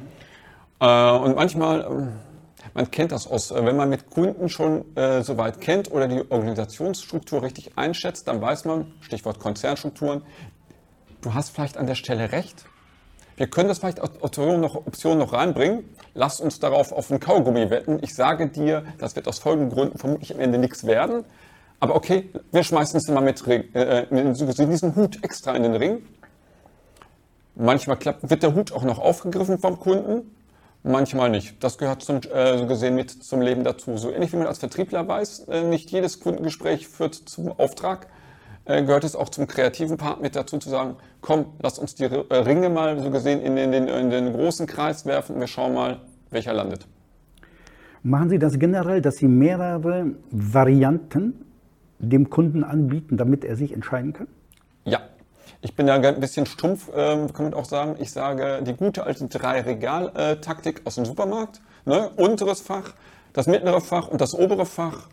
Äh, 0.81 1.19
und 1.19 1.37
manchmal, 1.37 1.81
äh, 1.81 2.34
man 2.73 2.91
kennt 2.91 3.13
das 3.13 3.27
aus, 3.27 3.51
äh, 3.51 3.65
wenn 3.65 3.77
man 3.77 3.89
mit 3.89 4.11
Kunden 4.11 4.49
schon 4.49 4.97
äh, 4.97 5.23
soweit 5.23 5.61
kennt 5.61 5.91
oder 5.91 6.09
die 6.09 6.23
Organisationsstruktur 6.31 7.43
richtig 7.43 7.77
einschätzt, 7.77 8.29
dann 8.29 8.41
weiß 8.41 8.65
man, 8.65 8.93
Stichwort 9.01 9.39
Konzernstrukturen, 9.39 10.23
du 11.21 11.35
hast 11.35 11.51
vielleicht 11.51 11.77
an 11.77 11.87
der 11.87 11.95
Stelle 11.95 12.33
recht, 12.33 12.65
wir 13.37 13.49
können 13.49 13.69
das 13.69 13.81
vielleicht 13.81 14.01
als 14.01 14.23
Option 14.23 14.61
noch, 14.61 14.77
Option 14.77 15.19
noch 15.19 15.33
reinbringen. 15.33 15.85
Lass 16.15 16.41
uns 16.41 16.61
darauf 16.61 16.93
auf 16.93 17.11
einen 17.11 17.19
Kaugummi 17.19 17.69
wetten. 17.69 17.99
Ich 18.01 18.15
sage 18.15 18.49
dir, 18.49 18.85
das 18.99 19.17
wird 19.17 19.27
aus 19.27 19.41
folgenden 19.41 19.71
Gründen 19.71 19.99
vermutlich 19.99 20.33
am 20.33 20.41
Ende 20.41 20.59
nichts 20.59 20.87
werden. 20.87 21.25
Aber 21.81 21.97
okay, 21.97 22.31
wir 22.53 22.63
schmeißen 22.63 22.97
es 22.97 23.09
mal 23.09 23.21
mit, 23.21 23.45
äh, 23.47 24.07
mit 24.11 24.59
diesem 24.59 24.95
Hut 24.95 25.23
extra 25.25 25.55
in 25.57 25.65
den 25.65 25.75
Ring. 25.75 26.07
Manchmal 27.57 27.97
klappt, 27.97 28.31
wird 28.31 28.43
der 28.43 28.55
Hut 28.55 28.73
auch 28.73 28.85
noch 28.85 28.99
aufgegriffen 28.99 29.59
vom 29.59 29.79
Kunden, 29.79 30.35
manchmal 30.85 31.31
nicht. 31.31 31.63
Das 31.65 31.79
gehört 31.79 32.03
zum, 32.03 32.21
äh, 32.33 32.59
so 32.59 32.67
gesehen 32.67 32.95
mit 32.95 33.11
zum 33.11 33.41
Leben 33.41 33.65
dazu. 33.65 33.97
So 33.97 34.11
ähnlich 34.11 34.33
wie 34.33 34.37
man 34.37 34.47
als 34.47 34.59
Vertriebler 34.59 35.09
weiß, 35.09 35.49
äh, 35.49 35.65
nicht 35.65 35.91
jedes 35.91 36.21
Kundengespräch 36.21 36.87
führt 36.87 37.15
zum 37.15 37.51
Auftrag. 37.51 38.07
Äh, 38.67 38.83
gehört 38.83 39.05
es 39.05 39.17
auch 39.17 39.29
zum 39.29 39.47
kreativen 39.47 39.97
Part 39.97 40.23
mit 40.23 40.37
dazu 40.37 40.59
zu 40.59 40.71
sagen, 40.71 40.97
komm, 41.21 41.47
lass 41.61 41.79
uns 41.79 41.95
die 41.97 42.05
äh, 42.05 42.37
Ringe 42.37 42.69
mal 42.69 43.01
so 43.01 43.11
gesehen 43.11 43.41
in 43.41 43.57
den, 43.57 43.89
in 43.89 44.11
den 44.11 44.33
großen 44.33 44.67
Kreis 44.67 45.05
werfen, 45.05 45.41
wir 45.41 45.49
schauen 45.49 45.75
mal, 45.75 46.01
welcher 46.31 46.53
landet. 46.53 46.87
Machen 48.03 48.29
Sie 48.29 48.39
das 48.39 48.59
generell, 48.59 49.01
dass 49.01 49.17
Sie 49.17 49.29
mehrere 49.29 50.13
Varianten 50.31 51.45
dem 51.99 52.29
Kunden 52.29 52.65
anbieten, 52.65 53.17
damit 53.17 53.45
er 53.45 53.57
sich 53.57 53.73
entscheiden 53.73 54.13
kann? 54.13 54.29
Ja, 54.85 55.01
ich 55.65 55.75
bin 55.75 55.87
da 55.87 55.95
ein 55.95 56.21
bisschen 56.21 56.45
stumpf, 56.45 56.89
äh, 56.91 57.27
kann 57.33 57.47
man 57.47 57.55
auch 57.55 57.65
sagen. 57.65 57.97
Ich 57.99 58.13
sage 58.13 58.61
die 58.63 58.75
gute 58.75 59.05
alte 59.05 59.27
Drei-Regal-Taktik 59.27 60.83
aus 60.85 60.97
dem 60.97 61.07
Supermarkt. 61.07 61.63
Ne? 61.87 62.11
Unteres 62.17 62.61
Fach, 62.61 62.93
das 63.33 63.47
mittlere 63.47 63.81
Fach 63.81 64.09
und 64.09 64.21
das 64.21 64.35
obere 64.35 64.67
Fach. 64.67 65.09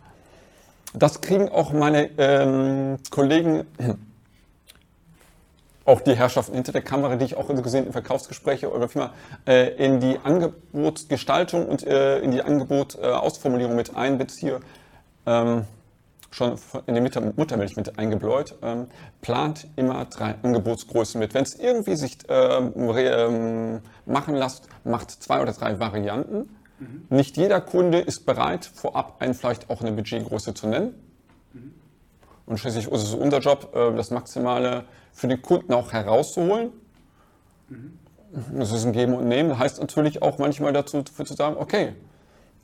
Das 0.92 1.22
kriegen 1.22 1.48
auch 1.48 1.72
meine 1.72 2.10
ähm, 2.18 2.98
Kollegen, 3.10 3.64
auch 5.86 6.02
die 6.02 6.14
Herrschaften 6.14 6.54
hinter 6.54 6.72
der 6.72 6.82
Kamera, 6.82 7.16
die 7.16 7.24
ich 7.24 7.36
auch 7.38 7.48
gesehen 7.48 7.86
in 7.86 7.92
Verkaufsgespräche 7.92 8.70
oder 8.70 8.90
Firma, 8.90 9.14
äh, 9.46 9.74
in 9.82 10.00
die 10.00 10.18
Angebotsgestaltung 10.22 11.66
und 11.66 11.86
äh, 11.86 12.18
in 12.18 12.30
die 12.30 12.42
Angebotausformulierung 12.42 13.74
mit 13.74 13.96
einbeziehe. 13.96 14.60
Ähm, 15.24 15.64
schon 16.32 16.58
in 16.86 16.94
die 16.94 17.00
Muttermilch 17.00 17.76
mit 17.76 17.98
eingebläut, 17.98 18.56
ähm, 18.62 18.86
plant 19.20 19.68
immer 19.76 20.04
drei 20.06 20.34
Angebotsgrößen 20.42 21.20
mit. 21.20 21.34
Wenn 21.34 21.44
es 21.44 21.54
irgendwie 21.54 21.94
sich 21.94 22.18
ähm, 22.28 22.72
ähm, 22.76 23.80
machen 24.06 24.34
lässt, 24.34 24.68
macht 24.82 25.10
zwei 25.10 25.40
oder 25.40 25.52
drei 25.52 25.78
Varianten 25.78 26.48
Mhm. 26.82 27.16
Nicht 27.16 27.36
jeder 27.36 27.60
Kunde 27.60 27.98
ist 28.00 28.26
bereit, 28.26 28.64
vorab 28.64 29.16
einen 29.20 29.34
vielleicht 29.34 29.70
auch 29.70 29.80
eine 29.80 29.92
Budgetgröße 29.92 30.54
zu 30.54 30.66
nennen. 30.66 30.94
Mhm. 31.52 31.74
Und 32.46 32.58
schließlich 32.58 32.90
ist 32.90 33.02
es 33.02 33.14
unser 33.14 33.38
Job, 33.38 33.74
äh, 33.74 33.94
das 33.96 34.10
Maximale 34.10 34.84
für 35.12 35.28
den 35.28 35.40
Kunden 35.40 35.72
auch 35.72 35.92
herauszuholen. 35.92 36.72
Mhm. 37.68 37.98
Das 38.58 38.72
ist 38.72 38.84
ein 38.84 38.92
Geben 38.92 39.14
und 39.14 39.28
Nehmen. 39.28 39.50
Das 39.50 39.58
heißt 39.58 39.80
natürlich 39.80 40.22
auch 40.22 40.38
manchmal 40.38 40.72
dazu 40.72 41.02
zu 41.02 41.34
sagen, 41.34 41.56
okay, 41.58 41.94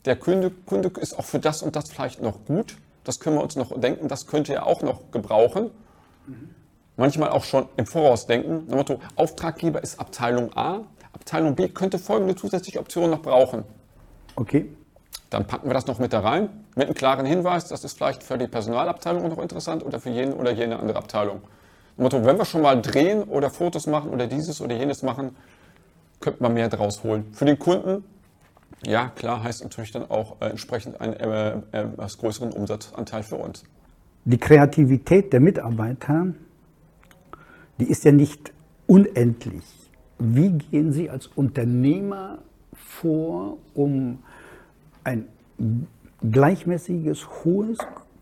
der 0.04 0.16
Kunde, 0.16 0.50
Kunde 0.50 0.90
ist 0.98 1.18
auch 1.18 1.24
für 1.24 1.38
das 1.38 1.62
und 1.62 1.76
das 1.76 1.90
vielleicht 1.90 2.22
noch 2.22 2.44
gut. 2.46 2.76
Das 3.09 3.21
können 3.21 3.37
wir 3.37 3.42
uns 3.42 3.57
noch 3.57 3.81
denken, 3.81 4.07
das 4.07 4.27
könnte 4.27 4.53
er 4.53 4.66
auch 4.66 4.83
noch 4.83 5.11
gebrauchen. 5.12 5.71
Mhm. 6.27 6.51
Manchmal 6.99 7.31
auch 7.31 7.42
schon 7.42 7.66
im 7.79 7.87
Voraus 7.87 8.27
denken. 8.27 8.66
Motto, 8.68 9.01
Auftraggeber 9.16 9.83
ist 9.83 9.99
Abteilung 9.99 10.55
A, 10.55 10.81
Abteilung 11.14 11.55
B 11.55 11.68
könnte 11.68 11.99
folgende 11.99 12.37
zusätzliche 12.37 12.81
Optionen 12.81 13.09
noch 13.09 13.23
brauchen. 13.23 13.64
Okay. 14.37 14.71
Dann 15.31 15.47
packen 15.47 15.71
wir 15.71 15.73
das 15.73 15.87
noch 15.87 15.99
mit 15.99 16.12
da 16.12 16.21
rein, 16.21 16.51
mit 16.75 16.88
einem 16.88 16.94
klaren 16.94 17.25
Hinweis, 17.25 17.66
das 17.68 17.83
ist 17.83 17.97
vielleicht 17.97 18.23
für 18.23 18.37
die 18.37 18.47
Personalabteilung 18.47 19.27
noch 19.27 19.38
interessant 19.38 19.87
oder 19.87 20.01
für 20.01 20.11
jene 20.11 20.35
oder 20.35 20.51
jene 20.51 20.79
andere 20.79 20.99
Abteilung. 20.99 21.40
Motto, 21.97 22.27
wenn 22.27 22.37
wir 22.37 22.44
schon 22.44 22.61
mal 22.61 22.79
drehen 22.83 23.23
oder 23.23 23.49
Fotos 23.49 23.87
machen 23.87 24.11
oder 24.11 24.27
dieses 24.27 24.61
oder 24.61 24.77
jenes 24.77 25.03
machen, 25.03 25.35
könnte 26.21 26.42
man 26.42 26.53
mehr 26.53 26.68
draus 26.68 27.03
holen. 27.05 27.33
Für 27.33 27.47
den 27.47 27.59
Kunden, 27.59 28.05
ja 28.85 29.09
klar, 29.09 29.43
heißt 29.43 29.62
natürlich 29.62 29.93
dann 29.93 30.11
auch 30.11 30.41
äh, 30.41 30.47
entsprechend 30.47 31.01
einen 31.01 31.14
äh, 31.14 31.51
äh, 31.51 31.61
etwas 31.73 32.19
größeren 32.19 32.53
Umsatzanteil 32.53 33.23
für 33.23 33.37
uns. 33.37 33.64
Die 34.25 34.38
Kreativität 34.38 35.33
der 35.33 35.41
Mitarbeiter, 35.41 36.35
die 37.79 37.88
ist 37.88 38.05
ja 38.05 38.12
nicht 38.12 38.53
unendlich. 38.87 39.64
Wie 40.19 40.51
gehen 40.51 40.93
Sie 40.93 41.09
als 41.09 41.29
Unternehmer 41.29 42.38
vor, 42.73 43.59
um 43.75 44.19
ein 45.05 45.27
gleichmäßiges, 46.31 47.45
hohes 47.45 47.79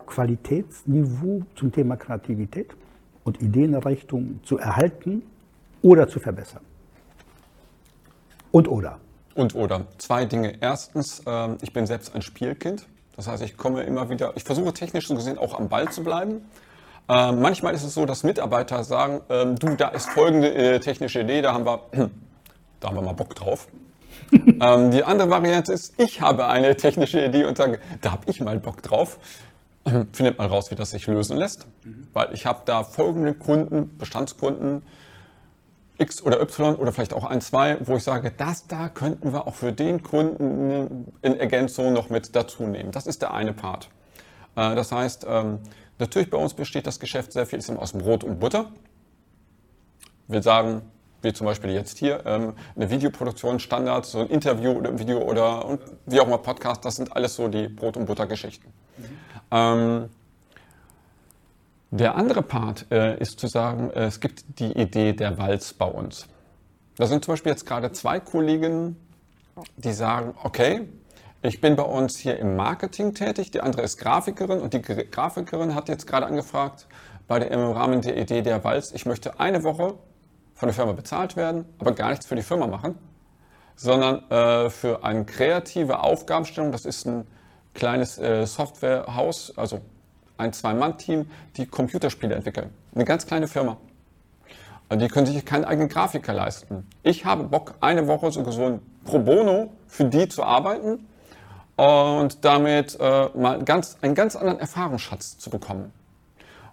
Qualitätsniveau 0.07 1.43
zum 1.55 1.73
Thema 1.73 1.97
Kreativität 1.97 2.77
und 3.25 3.41
Ideenreichtum 3.43 4.41
zu 4.45 4.59
erhalten 4.59 5.23
oder 5.83 6.07
zu 6.07 6.21
verbessern? 6.21 6.63
Und 8.53 8.69
oder? 8.69 9.01
Und 9.37 9.55
oder. 9.55 9.83
Zwei 9.99 10.25
Dinge. 10.25 10.55
Erstens, 10.61 11.23
äh, 11.27 11.49
ich 11.61 11.73
bin 11.73 11.87
selbst 11.87 12.15
ein 12.15 12.23
Spielkind. 12.23 12.87
Das 13.17 13.29
heißt, 13.29 13.43
ich 13.43 13.57
komme 13.57 13.83
immer 13.83 14.11
wieder, 14.11 14.33
ich 14.35 14.45
versuche 14.45 14.73
technisch 14.73 15.09
gesehen 15.09 15.39
auch 15.39 15.59
am 15.59 15.69
Ball 15.69 15.91
zu 15.91 16.03
bleiben. 16.03 16.49
Äh, 17.09 17.33
manchmal 17.33 17.75
ist 17.75 17.85
es 17.85 17.95
so, 17.95 18.07
dass 18.07 18.25
Mitarbeiter 18.25 18.83
sagen, 18.83 19.21
äh, 19.29 19.55
du, 19.55 19.77
da 19.77 19.89
ist 19.89 20.09
folgende 20.09 20.55
äh, 20.55 20.81
technische 20.81 21.21
Idee, 21.21 21.43
da 21.43 21.53
haben 21.53 21.67
wir, 21.67 21.81
da 22.81 22.89
haben 22.89 22.97
wir 22.97 23.03
mal 23.03 23.13
Bock 23.13 23.35
drauf. 23.35 23.69
ähm, 24.33 24.91
die 24.91 25.05
andere 25.05 25.31
Variante 25.31 25.73
ist, 25.73 25.95
ich 25.99 26.21
habe 26.21 26.47
eine 26.47 26.75
technische 26.77 27.25
Idee 27.25 27.45
und 27.45 27.57
sage, 27.57 27.79
da 28.01 28.13
habe 28.13 28.25
ich 28.27 28.41
mal 28.41 28.59
Bock 28.59 28.83
drauf. 28.83 29.19
Findet 30.13 30.39
mal 30.39 30.49
raus, 30.49 30.71
wie 30.71 30.75
das 30.75 30.91
sich 30.91 31.07
lösen 31.07 31.37
lässt. 31.37 31.67
Mhm. 31.85 32.09
Weil 32.13 32.33
ich 32.33 32.47
habe 32.47 32.63
da 32.65 32.83
folgende 32.85 33.35
Kunden, 33.35 33.97
Bestandskunden, 33.99 34.83
X 35.99 36.23
oder 36.23 36.41
Y 36.41 36.77
oder 36.77 36.93
vielleicht 36.93 37.15
auch 37.15 37.25
ein, 37.25 37.41
zwei, 37.41 37.79
wo 37.81 37.97
ich 37.97 38.05
sage, 38.05 38.33
das 38.37 38.67
da 38.67 38.89
könnten 38.89 39.33
wir 39.33 39.47
auch 39.47 39.55
für 39.55 39.73
den 39.73 40.03
Kunden 40.03 41.13
in 41.23 41.39
Ergänzung 41.39 41.93
noch 41.93 42.11
mit 42.11 42.37
dazu 42.37 42.65
nehmen. 42.65 42.91
Das 42.91 43.07
ist 43.07 43.23
der 43.23 43.33
eine 43.33 43.53
Part. 43.53 43.89
Äh, 44.57 44.75
das 44.75 44.93
heißt, 44.93 45.27
ähm, 45.29 45.61
natürlich 45.99 46.31
bei 46.31 46.39
uns 46.39 46.55
besteht 46.55 46.87
das 46.87 47.01
Geschäft 47.01 47.33
sehr 47.33 47.47
viel 47.47 47.61
aus 47.77 47.93
Brot 47.93 48.25
und 48.25 48.39
Butter. 48.39 48.71
Wir 50.29 50.43
sagen, 50.43 50.83
wie 51.23 51.33
zum 51.33 51.47
Beispiel 51.47 51.71
jetzt 51.71 51.99
hier, 51.99 52.25
ähm, 52.27 52.53
eine 52.75 52.91
Videoproduktion, 52.91 53.59
Standard, 53.59 54.05
so 54.07 54.21
ein 54.21 54.29
Interview 54.29 54.73
oder 54.73 54.99
Video 54.99 55.19
oder 55.19 55.79
wie 56.05 56.21
auch 56.21 56.27
immer 56.27 56.39
Podcast, 56.39 56.85
das 56.85 56.97
sind 56.97 57.15
alles 57.15 57.37
so 57.37 57.49
die 57.49 57.69
Brot- 57.69 57.97
und 57.97 58.07
Butter-Geschichten. 58.07 58.73
Mhm. 59.53 60.09
Der 61.91 62.17
andere 62.17 62.43
Part 62.43 62.87
äh, 62.91 63.17
ist 63.19 63.39
zu 63.39 63.47
sagen, 63.47 63.91
äh, 63.91 64.07
es 64.07 64.21
gibt 64.21 64.59
die 64.59 64.73
Idee 64.73 65.13
der 65.13 65.39
Walz 65.39 65.73
bei 65.73 65.87
uns. 65.87 66.27
Da 66.97 67.07
sind 67.07 67.25
zum 67.25 67.33
Beispiel 67.33 67.53
jetzt 67.53 67.67
gerade 67.67 67.93
zwei 67.93 68.19
Kollegen, 68.19 68.97
die 69.77 69.93
sagen, 69.93 70.35
okay, 70.43 70.89
ich 71.43 71.61
bin 71.61 71.77
bei 71.77 71.85
uns 71.85 72.17
hier 72.17 72.39
im 72.39 72.57
Marketing 72.57 73.15
tätig, 73.15 73.51
die 73.53 73.61
andere 73.61 73.83
ist 73.83 73.99
Grafikerin 73.99 74.61
und 74.61 74.75
die 74.75 74.83
Grafikerin 74.83 75.75
hat 75.75 75.89
jetzt 75.89 76.07
gerade 76.07 76.27
angefragt, 76.27 76.89
bei 77.29 77.39
der, 77.39 77.51
im 77.51 77.61
Rahmen 77.61 78.01
der 78.03 78.17
Idee 78.17 78.43
der 78.43 78.65
Walz, 78.65 78.93
ich 78.93 79.07
möchte 79.07 79.39
eine 79.39 79.63
Woche 79.63 79.95
von 80.55 80.69
der 80.69 80.75
Firma 80.75 80.93
bezahlt 80.93 81.37
werden, 81.37 81.67
aber 81.79 81.93
gar 81.93 82.11
nichts 82.11 82.27
für 82.27 82.35
die 82.35 82.43
Firma 82.43 82.67
machen, 82.67 82.99
sondern 83.77 84.29
äh, 84.31 84.71
für 84.71 85.05
eine 85.05 85.25
kreative 85.25 86.01
Aufgabenstellung, 86.01 86.73
das 86.73 86.85
ist 86.85 87.07
ein 87.07 87.27
kleines 87.75 88.19
äh, 88.19 88.47
Softwarehaus, 88.47 89.53
also 89.57 89.81
ein 90.39 90.53
Zwei-Mann-Team, 90.53 91.31
die 91.57 91.67
Computerspiele 91.67 92.35
entwickeln. 92.35 92.71
Eine 92.95 93.05
ganz 93.05 93.27
kleine 93.27 93.49
Firma. 93.49 93.77
Und 94.89 95.01
die 95.01 95.09
können 95.09 95.27
sich 95.27 95.45
keinen 95.45 95.65
eigenen 95.65 95.89
Grafiker 95.89 96.33
leisten. 96.33 96.87
Ich 97.03 97.25
habe 97.25 97.45
Bock, 97.45 97.75
eine 97.81 98.07
Woche 98.07 98.31
so 98.31 98.43
gesund 98.43 98.83
pro 99.05 99.19
bono 99.19 99.73
für 99.89 100.05
die 100.05 100.29
zu 100.29 100.45
arbeiten 100.45 101.07
und 101.77 102.45
damit 102.45 102.97
äh, 103.01 103.29
mal 103.37 103.63
ganz, 103.65 103.97
einen 104.01 104.15
ganz 104.15 104.37
anderen 104.37 104.61
Erfahrungsschatz 104.61 105.39
zu 105.39 105.51
bekommen. 105.51 105.93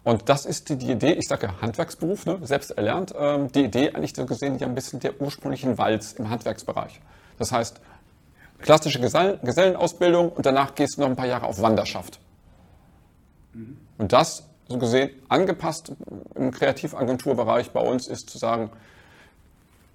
Und 0.04 0.28
das 0.28 0.46
ist 0.46 0.70
die, 0.70 0.76
die 0.76 0.92
Idee, 0.92 1.14
ich 1.14 1.28
sage 1.28 1.62
Handwerksberuf, 1.62 2.26
ne, 2.26 2.40
selbst 2.44 2.72
erlernt, 2.72 3.14
ähm, 3.18 3.52
die 3.52 3.66
Idee 3.66 3.92
eigentlich 3.94 4.14
so 4.16 4.26
gesehen 4.26 4.58
ja 4.60 4.68
ein 4.68 4.76
bisschen 4.76 5.00
der 5.00 5.20
ursprünglichen 5.22 5.78
Walz 5.78 6.14
im 6.14 6.30
Handwerksbereich. 6.30 7.00
Das 7.40 7.52
heißt, 7.52 7.80
klassische 8.60 9.00
Gesell 9.00 9.40
Gesellenausbildung 9.44 10.30
und 10.30 10.46
danach 10.46 10.76
gehst 10.76 10.98
du 10.98 11.02
noch 11.02 11.08
ein 11.08 11.16
paar 11.16 11.26
Jahre 11.26 11.48
auf 11.48 11.62
Wanderschaft. 11.62 12.20
Und 13.98 14.14
das, 14.14 14.44
so 14.68 14.78
gesehen, 14.78 15.12
angepasst 15.30 15.94
im 16.36 16.52
Kreativagenturbereich 16.52 17.72
bei 17.72 17.82
uns 17.82 18.08
ist 18.08 18.30
zu 18.30 18.38
sagen, 18.38 18.72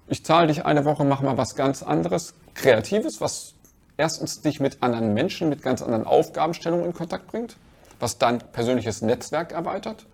ich 0.07 0.25
zahle 0.25 0.47
dich 0.47 0.65
eine 0.65 0.85
Woche, 0.85 1.03
mach 1.03 1.21
mal 1.21 1.37
was 1.37 1.55
ganz 1.55 1.83
anderes, 1.83 2.33
Kreatives, 2.55 3.21
was 3.21 3.53
erstens 3.97 4.41
dich 4.41 4.59
mit 4.59 4.81
anderen 4.81 5.13
Menschen, 5.13 5.49
mit 5.49 5.61
ganz 5.61 5.81
anderen 5.81 6.05
Aufgabenstellungen 6.05 6.85
in 6.85 6.93
Kontakt 6.93 7.27
bringt, 7.27 7.57
was 7.99 8.17
dein 8.17 8.39
persönliches 8.39 9.01
Netzwerk 9.01 9.51
erweitert. 9.51 10.05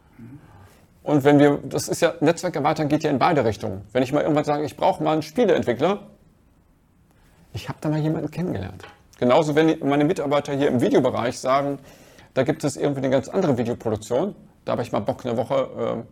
Und 1.03 1.23
wenn 1.23 1.37
wir, 1.37 1.59
das 1.63 1.87
ist 1.87 2.01
ja, 2.01 2.15
Netzwerk 2.19 2.55
erweitern 2.55 2.89
geht 2.89 3.03
ja 3.03 3.11
in 3.11 3.19
beide 3.19 3.45
Richtungen. 3.45 3.83
Wenn 3.93 4.01
ich 4.01 4.11
mal 4.11 4.21
irgendwann 4.21 4.43
sage, 4.43 4.65
ich 4.65 4.75
brauche 4.75 5.03
mal 5.03 5.13
einen 5.13 5.21
Spieleentwickler, 5.21 5.99
ich 7.53 7.69
habe 7.69 7.77
da 7.79 7.89
mal 7.89 7.99
jemanden 7.99 8.31
kennengelernt. 8.31 8.83
Genauso, 9.19 9.55
wenn 9.55 9.77
meine 9.87 10.03
Mitarbeiter 10.03 10.53
hier 10.53 10.67
im 10.67 10.81
Videobereich 10.81 11.39
sagen, 11.39 11.79
da 12.35 12.43
gibt 12.43 12.63
es 12.63 12.77
irgendwie 12.77 12.99
eine 12.99 13.09
ganz 13.09 13.29
andere 13.29 13.57
Videoproduktion. 13.57 14.35
Da 14.65 14.73
habe 14.73 14.81
ich 14.83 14.91
mal 14.91 14.99
Bock, 14.99 15.25
eine 15.25 15.37
Woche 15.37 15.55
äh, 15.55 16.03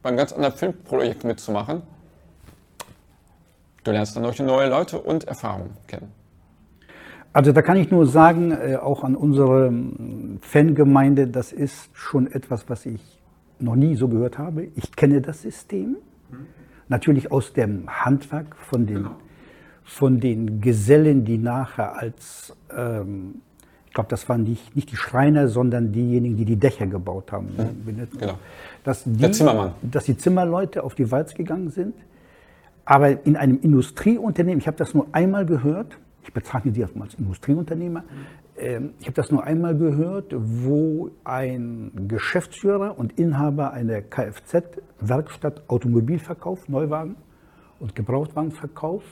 bei 0.00 0.08
einem 0.08 0.16
ganz 0.16 0.32
anderen 0.32 0.54
Filmprojekt 0.54 1.24
mitzumachen. 1.24 1.82
Du 3.82 3.90
lernst 3.90 4.16
dann 4.16 4.22
solche 4.22 4.44
neue 4.44 4.68
Leute 4.70 5.00
und 5.00 5.24
Erfahrungen 5.24 5.76
kennen. 5.88 6.12
Also 7.32 7.52
da 7.52 7.62
kann 7.62 7.76
ich 7.76 7.90
nur 7.90 8.06
sagen, 8.06 8.52
äh, 8.52 8.76
auch 8.76 9.02
an 9.02 9.16
unsere 9.16 9.66
ähm, 9.66 10.38
Fangemeinde, 10.40 11.26
das 11.26 11.52
ist 11.52 11.90
schon 11.92 12.30
etwas, 12.30 12.68
was 12.68 12.86
ich 12.86 13.02
noch 13.58 13.74
nie 13.74 13.96
so 13.96 14.06
gehört 14.08 14.38
habe. 14.38 14.68
Ich 14.76 14.94
kenne 14.94 15.20
das 15.20 15.42
System. 15.42 15.96
Mhm. 16.30 16.46
Natürlich 16.88 17.32
aus 17.32 17.52
dem 17.52 17.88
Handwerk 17.88 18.54
von 18.56 18.86
den, 18.86 18.96
genau. 18.98 19.16
von 19.82 20.20
den 20.20 20.60
Gesellen, 20.60 21.24
die 21.24 21.38
nachher 21.38 21.96
als 21.96 22.56
ähm, 22.74 23.42
glaube, 23.96 24.10
das 24.10 24.28
waren 24.28 24.44
nicht, 24.44 24.76
nicht 24.76 24.92
die 24.92 24.96
Schreiner, 24.96 25.48
sondern 25.48 25.90
diejenigen, 25.90 26.36
die 26.36 26.44
die 26.44 26.56
Dächer 26.56 26.86
gebaut 26.86 27.32
haben. 27.32 27.48
Mhm. 27.56 28.08
Genau. 28.18 28.38
Dass 28.84 29.04
die, 29.04 29.16
Der 29.16 29.32
Zimmermann. 29.32 29.72
Dass 29.82 30.04
die 30.04 30.16
Zimmerleute 30.16 30.84
auf 30.84 30.94
die 30.94 31.10
Walz 31.10 31.34
gegangen 31.34 31.70
sind. 31.70 31.94
Aber 32.84 33.24
in 33.26 33.36
einem 33.36 33.58
Industrieunternehmen, 33.60 34.60
ich 34.60 34.66
habe 34.66 34.76
das 34.76 34.94
nur 34.94 35.06
einmal 35.12 35.46
gehört, 35.46 35.98
ich 36.22 36.32
bezeichne 36.32 36.72
die 36.72 36.84
als 36.84 36.92
Industrieunternehmer, 37.14 38.04
ähm, 38.58 38.90
ich 39.00 39.06
habe 39.06 39.14
das 39.14 39.30
nur 39.30 39.42
einmal 39.44 39.76
gehört, 39.76 40.34
wo 40.36 41.10
ein 41.24 41.90
Geschäftsführer 42.06 42.98
und 42.98 43.18
Inhaber 43.18 43.72
einer 43.72 44.02
Kfz-Werkstatt 44.02 45.62
Automobilverkauf, 45.68 46.68
Neuwagen 46.68 47.16
und 47.80 47.94
Gebrauchtwagenverkauf, 47.94 49.02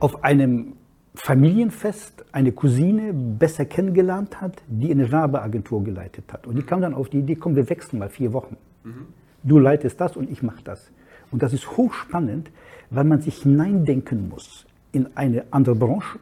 auf 0.00 0.24
einem 0.24 0.72
Familienfest 1.14 2.24
eine 2.32 2.52
Cousine 2.52 3.12
besser 3.12 3.64
kennengelernt 3.64 4.40
hat, 4.40 4.62
die 4.68 4.90
eine 4.90 5.10
Werbeagentur 5.10 5.82
geleitet 5.82 6.32
hat. 6.32 6.46
Und 6.46 6.56
die 6.56 6.62
kam 6.62 6.80
dann 6.80 6.94
auf 6.94 7.08
die 7.08 7.18
Idee, 7.18 7.34
komm, 7.34 7.56
wir 7.56 7.68
wechseln 7.68 7.98
mal 7.98 8.08
vier 8.08 8.32
Wochen. 8.32 8.56
Mhm. 8.84 9.06
Du 9.42 9.58
leitest 9.58 10.00
das 10.00 10.16
und 10.16 10.30
ich 10.30 10.42
mache 10.42 10.62
das. 10.62 10.90
Und 11.30 11.42
das 11.42 11.52
ist 11.52 11.76
hochspannend, 11.76 12.50
weil 12.90 13.04
man 13.04 13.20
sich 13.20 13.42
hineindenken 13.42 14.28
muss 14.28 14.66
in 14.92 15.16
eine 15.16 15.44
andere 15.50 15.74
Branche, 15.74 16.18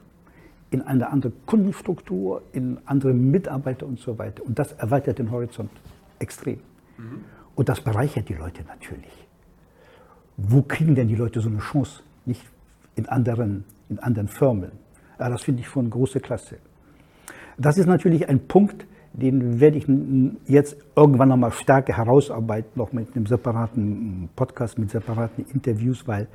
in 0.71 0.83
eine 0.83 1.11
andere 1.11 1.33
Kundenstruktur, 1.47 2.43
in 2.53 2.79
andere 2.85 3.13
Mitarbeiter 3.13 3.87
und 3.87 3.99
so 3.99 4.19
weiter. 4.19 4.45
Und 4.45 4.59
das 4.59 4.73
erweitert 4.73 5.19
den 5.19 5.31
Horizont 5.31 5.71
extrem. 6.19 6.61
Mhm. 6.97 7.25
Und 7.55 7.69
das 7.69 7.81
bereichert 7.81 8.29
die 8.29 8.35
Leute 8.35 8.63
natürlich. 8.65 9.29
Wo 10.37 10.63
kriegen 10.63 10.95
denn 10.95 11.09
die 11.09 11.17
Leute 11.17 11.41
so 11.41 11.49
eine 11.49 11.59
Chance? 11.59 12.03
Nicht 12.25 12.45
in 12.95 13.07
anderen 13.07 13.65
in 13.89 13.99
anderen 13.99 14.29
Firmen. 14.29 14.73
Ja, 15.19 15.29
das 15.29 15.43
finde 15.43 15.61
ich 15.61 15.69
von 15.69 15.91
großer 15.91 16.21
Klasse. 16.21 16.59
Das 17.57 17.77
ist 17.77 17.87
natürlich 17.87 18.29
ein 18.29 18.47
Punkt, 18.47 18.87
den 19.13 19.59
werde 19.61 19.79
ich 19.79 19.87
jetzt 20.47 20.77
irgendwann 20.95 21.31
nochmal 21.31 21.53
stärker 21.53 21.97
herausarbeiten, 21.97 22.71
noch 22.77 22.93
mit 22.93 23.17
einem 23.17 23.27
separaten 23.27 24.29
Podcast, 24.37 24.79
mit 24.79 24.91
separaten 24.91 25.45
Interviews, 25.53 26.07
weil 26.07 26.29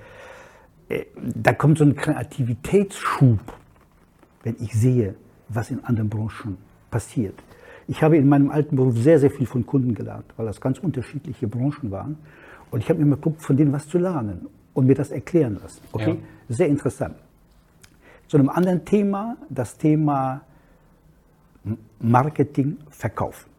äh, 0.90 1.06
da 1.16 1.54
kommt 1.54 1.78
so 1.78 1.86
ein 1.86 1.96
Kreativitätsschub, 1.96 3.40
wenn 4.44 4.56
ich 4.60 4.74
sehe, 4.74 5.16
was 5.48 5.72
in 5.72 5.84
anderen 5.86 6.10
Branchen 6.10 6.58
passiert. 6.92 7.36
Ich 7.88 8.02
habe 8.02 8.18
in 8.18 8.28
meinem 8.28 8.50
alten 8.50 8.76
Beruf 8.76 8.98
sehr, 8.98 9.20
sehr 9.20 9.32
viel 9.32 9.46
von 9.46 9.66
Kunden 9.66 9.94
gelernt, 9.94 10.26
weil 10.38 10.46
das 10.46 10.60
ganz 10.60 10.80
unterschiedliche 10.80 11.48
Branchen 11.48 11.92
waren. 11.92 12.18
Und 12.72 12.82
ich 12.82 12.90
habe 12.90 13.02
immer 13.02 13.16
geguckt, 13.16 13.42
von 13.42 13.56
denen 13.56 13.72
was 13.72 13.88
zu 13.88 13.98
lernen 13.98 14.48
und 14.74 14.88
mir 14.88 14.96
das 14.96 15.12
erklären 15.12 15.60
lassen. 15.62 15.82
Okay? 15.92 16.12
Ja. 16.12 16.56
Sehr 16.56 16.68
interessant. 16.68 17.16
Zu 18.28 18.38
einem 18.38 18.50
anderen 18.50 18.86
Thema, 18.86 19.38
das 19.50 19.78
Thema 19.78 20.42
Marketing 22.00 22.78
verkaufen. 22.90 23.50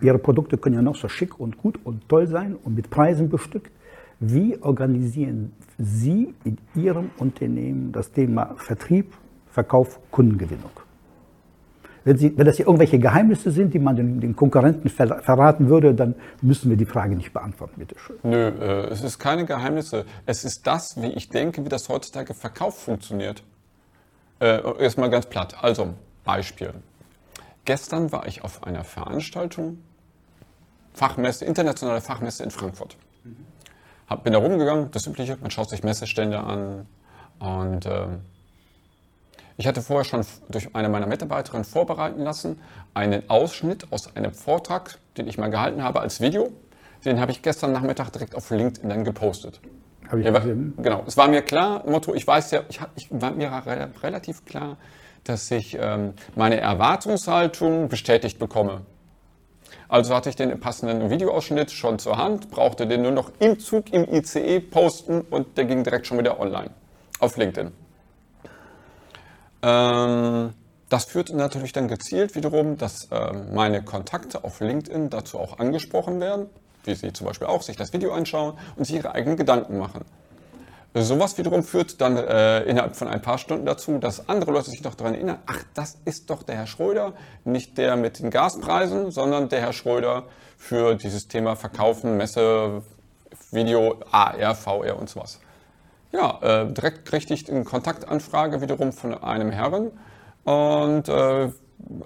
Ihre 0.00 0.18
Produkte 0.18 0.58
können 0.58 0.74
ja 0.74 0.82
noch 0.82 0.96
so 0.96 1.08
schick 1.08 1.38
und 1.38 1.58
gut 1.58 1.78
und 1.84 2.08
toll 2.08 2.26
sein 2.26 2.56
und 2.56 2.74
mit 2.74 2.90
Preisen 2.90 3.28
bestückt. 3.28 3.70
Wie 4.18 4.60
organisieren 4.60 5.52
Sie 5.78 6.34
in 6.44 6.58
Ihrem 6.74 7.10
Unternehmen 7.18 7.92
das 7.92 8.10
Thema 8.10 8.54
Vertrieb, 8.56 9.12
Verkauf, 9.50 10.00
Kundengewinnung? 10.10 10.70
Wenn, 12.02 12.16
Sie, 12.16 12.36
wenn 12.36 12.46
das 12.46 12.56
hier 12.56 12.66
irgendwelche 12.66 12.98
Geheimnisse 12.98 13.50
sind, 13.50 13.74
die 13.74 13.78
man 13.78 13.96
den, 13.96 14.20
den 14.20 14.34
Konkurrenten 14.34 14.88
ver 14.88 15.22
verraten 15.22 15.68
würde, 15.68 15.92
dann 15.92 16.14
müssen 16.40 16.70
wir 16.70 16.76
die 16.76 16.86
Frage 16.86 17.16
nicht 17.16 17.32
beantworten, 17.32 17.74
bitte 17.78 17.98
schön. 17.98 18.16
Nö, 18.22 18.48
äh, 18.48 18.86
es 18.90 19.02
ist 19.02 19.18
keine 19.18 19.44
Geheimnisse. 19.44 20.04
Es 20.24 20.44
ist 20.44 20.66
das, 20.66 21.02
wie 21.02 21.08
ich 21.08 21.28
denke, 21.28 21.64
wie 21.64 21.68
das 21.68 21.88
heutzutage 21.88 22.32
Verkauf 22.32 22.78
funktioniert. 22.78 23.42
Äh, 24.40 24.82
erstmal 24.82 25.10
ganz 25.10 25.26
platt. 25.26 25.62
Also, 25.62 25.94
Beispiel. 26.24 26.74
Gestern 27.64 28.12
war 28.12 28.26
ich 28.26 28.44
auf 28.44 28.62
einer 28.64 28.84
Veranstaltung, 28.84 29.78
Fachmesse, 30.92 31.44
internationale 31.44 32.00
Fachmesse 32.00 32.42
in 32.42 32.50
Frankfurt. 32.50 32.96
Hab, 34.08 34.24
bin 34.24 34.32
da 34.32 34.38
rumgegangen, 34.38 34.90
das 34.92 35.06
Übliche, 35.06 35.36
man 35.40 35.50
schaut 35.50 35.68
sich 35.68 35.82
Messestände 35.82 36.38
an 36.38 36.86
und 37.40 37.86
äh, 37.86 38.06
ich 39.56 39.66
hatte 39.66 39.82
vorher 39.82 40.04
schon 40.04 40.24
durch 40.48 40.74
eine 40.74 40.88
meiner 40.88 41.06
Mitarbeiterinnen 41.06 41.64
vorbereiten 41.64 42.20
lassen, 42.20 42.60
einen 42.94 43.28
Ausschnitt 43.28 43.90
aus 43.90 44.14
einem 44.14 44.32
Vortrag, 44.32 44.98
den 45.16 45.26
ich 45.26 45.38
mal 45.38 45.50
gehalten 45.50 45.82
habe 45.82 46.00
als 46.00 46.20
Video. 46.20 46.52
Den 47.04 47.20
habe 47.20 47.32
ich 47.32 47.42
gestern 47.42 47.72
Nachmittag 47.72 48.10
direkt 48.10 48.34
auf 48.34 48.50
LinkedIn 48.50 48.88
dann 48.88 49.04
gepostet. 49.04 49.60
Habe 50.08 50.20
ich 50.20 50.26
Ja, 50.26 50.32
gesehen. 50.32 50.74
genau, 50.78 51.02
es 51.06 51.16
war 51.16 51.28
mir 51.28 51.42
klar, 51.42 51.82
Motto, 51.86 52.14
ich 52.14 52.26
weiß 52.26 52.50
ja, 52.52 52.60
ich, 52.68 52.80
hab- 52.80 52.90
ich 52.96 53.08
war 53.10 53.32
mir 53.32 53.50
re 53.50 53.90
relativ 54.02 54.44
klar, 54.44 54.76
dass 55.24 55.50
ich 55.50 55.76
ähm, 55.80 56.14
meine 56.36 56.60
Erwartungshaltung 56.60 57.88
bestätigt 57.88 58.38
bekomme. 58.38 58.82
Also 59.88 60.14
hatte 60.14 60.28
ich 60.28 60.36
den 60.36 60.58
passenden 60.60 61.10
Videoausschnitt 61.10 61.70
schon 61.70 61.98
zur 61.98 62.16
Hand, 62.18 62.50
brauchte 62.50 62.86
den 62.86 63.02
nur 63.02 63.10
noch 63.12 63.30
im 63.40 63.58
Zug 63.58 63.92
im 63.92 64.04
ICE 64.12 64.60
posten 64.60 65.20
und 65.22 65.56
der 65.58 65.64
ging 65.64 65.82
direkt 65.84 66.06
schon 66.06 66.18
wieder 66.18 66.38
online 66.40 66.70
auf 67.20 67.36
LinkedIn. 67.36 67.72
Ähm, 69.62 70.50
das 70.88 71.04
führte 71.06 71.36
natürlich 71.36 71.72
dann 71.72 71.88
gezielt 71.88 72.34
wiederum, 72.36 72.76
dass 72.78 73.08
ähm, 73.10 73.54
meine 73.54 73.82
Kontakte 73.82 74.44
auf 74.44 74.60
LinkedIn 74.60 75.10
dazu 75.10 75.38
auch 75.38 75.58
angesprochen 75.58 76.20
werden, 76.20 76.46
wie 76.86 76.94
sie 76.94 77.12
zum 77.12 77.26
Beispiel 77.26 77.46
auch 77.46 77.62
sich 77.62 77.76
das 77.76 77.92
Video 77.92 78.12
anschauen 78.12 78.54
und 78.76 78.84
sich 78.84 78.96
ihre 78.96 79.14
eigenen 79.14 79.36
Gedanken 79.36 79.78
machen. 79.78 80.04
Sowas 80.94 81.36
wiederum 81.36 81.62
führt 81.62 82.00
dann 82.00 82.16
äh, 82.16 82.62
innerhalb 82.62 82.96
von 82.96 83.06
ein 83.08 83.20
paar 83.20 83.36
Stunden 83.36 83.66
dazu, 83.66 83.98
dass 83.98 84.30
andere 84.30 84.52
Leute 84.52 84.70
sich 84.70 84.82
noch 84.82 84.94
daran 84.94 85.14
erinnern, 85.14 85.38
ach, 85.44 85.62
das 85.74 85.98
ist 86.06 86.30
doch 86.30 86.42
der 86.42 86.56
Herr 86.56 86.66
Schröder, 86.66 87.12
nicht 87.44 87.76
der 87.76 87.96
mit 87.96 88.18
den 88.18 88.30
Gaspreisen, 88.30 89.10
sondern 89.10 89.50
der 89.50 89.60
Herr 89.60 89.74
Schröder 89.74 90.24
für 90.56 90.94
dieses 90.94 91.28
Thema 91.28 91.54
Verkaufen, 91.54 92.16
Messe, 92.16 92.82
Video, 93.50 93.96
AR, 94.10 94.54
VR 94.54 94.98
und 94.98 95.10
sowas. 95.10 95.38
Ja, 96.12 96.38
äh, 96.40 96.72
direkt 96.72 97.04
kriegte 97.04 97.34
ich 97.34 97.50
eine 97.50 97.64
Kontaktanfrage 97.64 98.62
wiederum 98.62 98.92
von 98.92 99.12
einem 99.12 99.50
Herren 99.50 99.90
und 100.44 101.08
äh, 101.10 101.50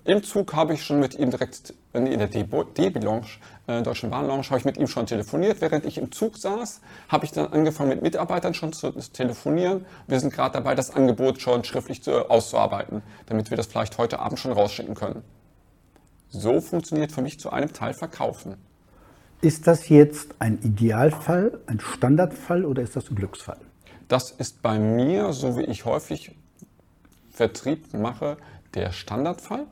im 0.04 0.22
Zug 0.22 0.54
habe 0.54 0.74
ich 0.74 0.82
schon 0.82 1.00
mit 1.00 1.14
ihm 1.14 1.30
direkt 1.30 1.74
in 1.92 2.04
der 2.04 2.26
DB-Lounge, 2.28 3.26
äh, 3.66 3.82
Deutschen 3.82 4.10
Bahn-Lounge, 4.10 4.44
habe 4.46 4.58
ich 4.58 4.64
mit 4.64 4.76
ihm 4.76 4.86
schon 4.86 5.06
telefoniert. 5.06 5.60
Während 5.60 5.86
ich 5.86 5.98
im 5.98 6.12
Zug 6.12 6.36
saß, 6.36 6.80
habe 7.08 7.24
ich 7.24 7.32
dann 7.32 7.52
angefangen 7.52 7.90
mit 7.90 8.02
Mitarbeitern 8.02 8.54
schon 8.54 8.72
zu 8.72 8.90
telefonieren. 8.90 9.86
Wir 10.06 10.20
sind 10.20 10.32
gerade 10.32 10.54
dabei, 10.54 10.74
das 10.74 10.90
Angebot 10.90 11.40
schon 11.40 11.64
schriftlich 11.64 12.02
zu, 12.02 12.30
auszuarbeiten, 12.30 13.02
damit 13.26 13.50
wir 13.50 13.56
das 13.56 13.66
vielleicht 13.66 13.96
heute 13.98 14.18
Abend 14.18 14.38
schon 14.38 14.52
rausschicken 14.52 14.94
können. 14.94 15.22
So 16.28 16.60
funktioniert 16.60 17.12
für 17.12 17.22
mich 17.22 17.40
zu 17.40 17.50
einem 17.50 17.72
Teil 17.72 17.94
Verkaufen. 17.94 18.56
Ist 19.40 19.66
das 19.66 19.88
jetzt 19.88 20.34
ein 20.38 20.58
Idealfall, 20.62 21.60
ein 21.66 21.80
Standardfall 21.80 22.64
oder 22.64 22.82
ist 22.82 22.94
das 22.94 23.10
ein 23.10 23.14
Glücksfall? 23.14 23.58
Das 24.06 24.30
ist 24.32 24.60
bei 24.60 24.78
mir, 24.78 25.32
so 25.32 25.56
wie 25.56 25.62
ich 25.62 25.84
häufig 25.84 26.36
Vertrieb 27.32 27.94
mache, 27.94 28.36
der 28.74 28.92
Standardfall. 28.92 29.66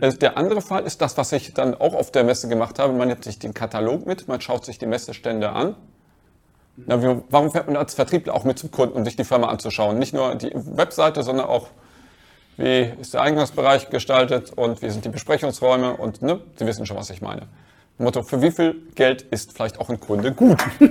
Äh, 0.00 0.12
Der 0.14 0.36
andere 0.36 0.60
Fall 0.60 0.84
ist 0.84 1.00
das, 1.00 1.16
was 1.16 1.32
ich 1.32 1.54
dann 1.54 1.74
auch 1.74 1.94
auf 1.94 2.10
der 2.10 2.24
Messe 2.24 2.48
gemacht 2.48 2.78
habe. 2.78 2.92
Man 2.92 3.08
nimmt 3.08 3.24
sich 3.24 3.38
den 3.38 3.54
Katalog 3.54 4.06
mit, 4.06 4.28
man 4.28 4.40
schaut 4.40 4.64
sich 4.64 4.78
die 4.78 4.86
Messestände 4.86 5.50
an. 5.50 5.74
Na, 6.76 7.02
wie, 7.02 7.22
warum 7.30 7.50
fährt 7.50 7.66
man 7.66 7.76
als 7.76 7.94
Vertriebler 7.94 8.34
auch 8.34 8.44
mit 8.44 8.58
zum 8.58 8.70
Kunden, 8.70 8.96
um 8.96 9.04
sich 9.04 9.16
die 9.16 9.24
Firma 9.24 9.48
anzuschauen? 9.48 9.98
Nicht 9.98 10.14
nur 10.14 10.34
die 10.36 10.52
Webseite, 10.54 11.22
sondern 11.22 11.46
auch, 11.46 11.68
wie 12.56 12.92
ist 13.00 13.14
der 13.14 13.22
Eingangsbereich 13.22 13.90
gestaltet 13.90 14.52
und 14.52 14.80
wie 14.82 14.90
sind 14.90 15.04
die 15.04 15.08
Besprechungsräume 15.08 15.96
und 15.96 16.22
ne, 16.22 16.40
Sie 16.56 16.66
wissen 16.66 16.86
schon, 16.86 16.96
was 16.96 17.10
ich 17.10 17.20
meine. 17.20 17.48
Motto, 17.98 18.22
für 18.22 18.40
wie 18.42 18.52
viel 18.52 18.76
Geld 18.94 19.22
ist 19.22 19.52
vielleicht 19.52 19.80
auch 19.80 19.90
ein 19.90 20.00
Kunde 20.00 20.32
gut? 20.32 20.58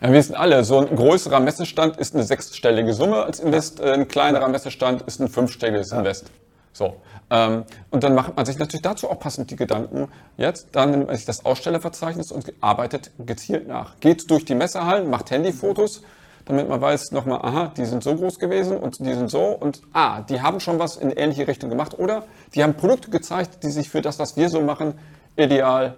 Ja, 0.00 0.10
wir 0.10 0.18
wissen 0.18 0.34
alle, 0.34 0.64
so 0.64 0.80
ein 0.80 0.94
größerer 0.94 1.40
Messestand 1.40 1.96
ist 1.96 2.14
eine 2.14 2.24
sechsstellige 2.24 2.92
Summe 2.92 3.22
als 3.22 3.40
Invest, 3.40 3.80
ein 3.80 4.06
kleinerer 4.06 4.48
Messestand 4.48 5.00
ist 5.02 5.18
ein 5.18 5.28
fünfstelliges 5.28 5.92
Invest. 5.92 6.26
So. 6.74 6.96
Ähm, 7.30 7.64
und 7.90 8.04
dann 8.04 8.14
macht 8.14 8.36
man 8.36 8.44
sich 8.44 8.58
natürlich 8.58 8.82
dazu 8.82 9.08
auch 9.08 9.18
passend 9.18 9.50
die 9.50 9.56
Gedanken. 9.56 10.08
Jetzt, 10.36 10.68
dann 10.72 10.90
nimmt 10.90 11.06
man 11.06 11.16
sich 11.16 11.24
das 11.24 11.46
Ausstellerverzeichnis 11.46 12.32
und 12.32 12.52
arbeitet 12.60 13.12
gezielt 13.18 13.66
nach. 13.66 13.98
Geht 14.00 14.30
durch 14.30 14.44
die 14.44 14.54
Messehallen, 14.54 15.08
macht 15.08 15.30
Handyfotos, 15.30 16.02
damit 16.44 16.68
man 16.68 16.82
weiß 16.82 17.12
nochmal, 17.12 17.38
aha, 17.40 17.72
die 17.74 17.86
sind 17.86 18.02
so 18.02 18.14
groß 18.14 18.38
gewesen 18.38 18.76
und 18.76 18.98
die 18.98 19.14
sind 19.14 19.30
so 19.30 19.46
und 19.46 19.80
ah, 19.94 20.20
die 20.20 20.42
haben 20.42 20.60
schon 20.60 20.78
was 20.78 20.96
in 20.96 21.10
ähnliche 21.12 21.48
Richtung 21.48 21.70
gemacht 21.70 21.98
oder 21.98 22.24
die 22.54 22.62
haben 22.62 22.74
Produkte 22.74 23.08
gezeigt, 23.08 23.62
die 23.62 23.70
sich 23.70 23.88
für 23.88 24.02
das, 24.02 24.18
was 24.18 24.36
wir 24.36 24.50
so 24.50 24.60
machen, 24.60 24.98
ideal 25.36 25.96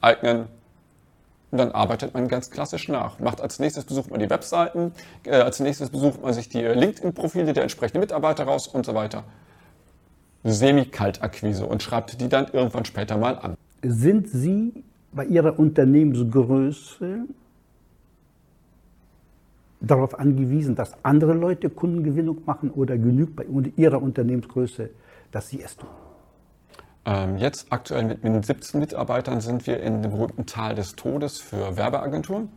eignen, 0.00 0.46
und 1.54 1.58
dann 1.58 1.70
arbeitet 1.70 2.14
man 2.14 2.26
ganz 2.26 2.50
klassisch 2.50 2.88
nach. 2.88 3.20
Macht 3.20 3.40
als 3.40 3.60
nächstes 3.60 3.84
besucht 3.84 4.10
man 4.10 4.18
die 4.18 4.28
Webseiten, 4.28 4.90
äh, 5.24 5.36
als 5.36 5.60
nächstes 5.60 5.88
besucht 5.88 6.20
man 6.20 6.32
sich 6.32 6.48
die 6.48 6.64
äh, 6.64 6.74
LinkedIn-Profile 6.74 7.52
der 7.52 7.62
entsprechenden 7.62 8.00
Mitarbeiter 8.00 8.42
raus 8.42 8.66
und 8.66 8.84
so 8.84 8.92
weiter. 8.96 9.22
Semi-Kaltakquise 10.42 11.64
und 11.64 11.80
schreibt 11.80 12.20
die 12.20 12.28
dann 12.28 12.48
irgendwann 12.52 12.84
später 12.84 13.16
mal 13.16 13.38
an. 13.38 13.54
Sind 13.82 14.28
Sie 14.28 14.82
bei 15.12 15.26
Ihrer 15.26 15.56
Unternehmensgröße 15.56 17.20
darauf 19.80 20.18
angewiesen, 20.18 20.74
dass 20.74 20.96
andere 21.04 21.34
Leute 21.34 21.70
Kundengewinnung 21.70 22.42
machen 22.44 22.70
oder 22.70 22.98
genügt 22.98 23.36
bei 23.36 23.46
Ihrer 23.76 24.02
Unternehmensgröße, 24.02 24.90
dass 25.30 25.50
Sie 25.50 25.62
es 25.62 25.76
tun? 25.76 25.88
Ähm, 27.06 27.36
jetzt 27.36 27.66
aktuell 27.70 28.04
mit, 28.04 28.24
mit 28.24 28.46
17 28.46 28.80
Mitarbeitern 28.80 29.40
sind 29.40 29.66
wir 29.66 29.80
in 29.80 30.02
dem 30.02 30.12
berühmten 30.12 30.46
Tal 30.46 30.74
des 30.74 30.96
Todes 30.96 31.38
für 31.38 31.76
Werbeagenturen. 31.76 32.50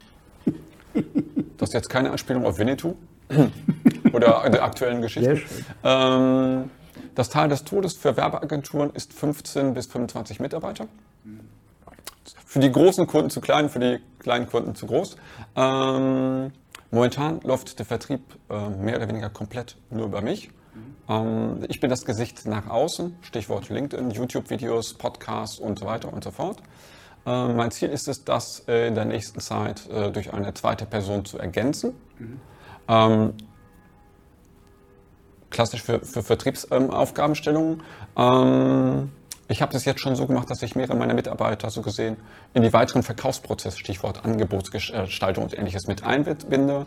Das 1.57 1.69
ist 1.69 1.73
jetzt 1.73 1.89
keine 1.89 2.11
Anspielung 2.11 2.45
auf 2.45 2.57
Winnetou 2.57 2.95
oder 4.13 4.49
der 4.49 4.63
aktuellen 4.63 5.01
Geschichte. 5.01 5.41
Ähm, 5.83 6.69
das 7.15 7.29
Tal 7.29 7.49
des 7.49 7.63
Todes 7.63 7.93
für 7.93 8.15
Werbeagenturen 8.15 8.91
ist 8.93 9.13
15 9.13 9.73
bis 9.73 9.87
25 9.87 10.39
Mitarbeiter. 10.39 10.87
Für 12.45 12.59
die 12.59 12.71
großen 12.71 13.05
Kunden 13.07 13.29
zu 13.29 13.41
klein, 13.41 13.69
für 13.69 13.79
die 13.79 13.99
kleinen 14.19 14.47
Kunden 14.47 14.75
zu 14.75 14.87
groß. 14.87 15.17
Ähm, 15.55 16.51
momentan 16.91 17.41
läuft 17.41 17.77
der 17.79 17.85
Vertrieb 17.85 18.21
äh, 18.49 18.69
mehr 18.69 18.97
oder 18.97 19.09
weniger 19.09 19.29
komplett 19.29 19.75
nur 19.89 20.05
über 20.05 20.21
mich. 20.21 20.49
Ähm, 21.09 21.65
ich 21.67 21.79
bin 21.79 21.89
das 21.89 22.05
Gesicht 22.05 22.45
nach 22.45 22.67
außen, 22.69 23.17
Stichwort 23.21 23.69
LinkedIn, 23.69 24.11
YouTube-Videos, 24.11 24.93
Podcasts 24.95 25.59
und 25.59 25.79
so 25.79 25.85
weiter 25.85 26.11
und 26.11 26.23
so 26.23 26.31
fort. 26.31 26.61
Äh, 27.25 27.53
mein 27.53 27.71
Ziel 27.71 27.89
ist 27.89 28.07
es, 28.07 28.23
das 28.23 28.63
äh, 28.67 28.87
in 28.87 28.95
der 28.95 29.05
nächsten 29.05 29.39
Zeit 29.39 29.89
äh, 29.89 30.11
durch 30.11 30.33
eine 30.33 30.53
zweite 30.53 30.85
Person 30.85 31.25
zu 31.25 31.37
ergänzen. 31.37 31.93
Ähm, 32.87 33.33
klassisch 35.49 35.81
für, 35.81 35.99
für 35.99 36.23
Vertriebsaufgabenstellungen. 36.23 37.83
Ähm, 38.15 39.11
ich 39.49 39.61
habe 39.61 39.71
das 39.71 39.85
jetzt 39.85 40.01
schon 40.01 40.15
so 40.15 40.27
gemacht, 40.27 40.49
dass 40.49 40.61
ich 40.61 40.75
mehrere 40.75 40.95
meiner 40.95 41.13
Mitarbeiter 41.13 41.69
so 41.69 41.81
gesehen 41.81 42.17
in 42.53 42.63
die 42.63 42.73
weiteren 42.73 43.03
Verkaufsprozesse, 43.03 43.77
Stichwort 43.77 44.25
Angebotsgestaltung 44.25 45.45
und 45.45 45.57
ähnliches 45.57 45.87
mit 45.87 46.03
einbinde. 46.03 46.85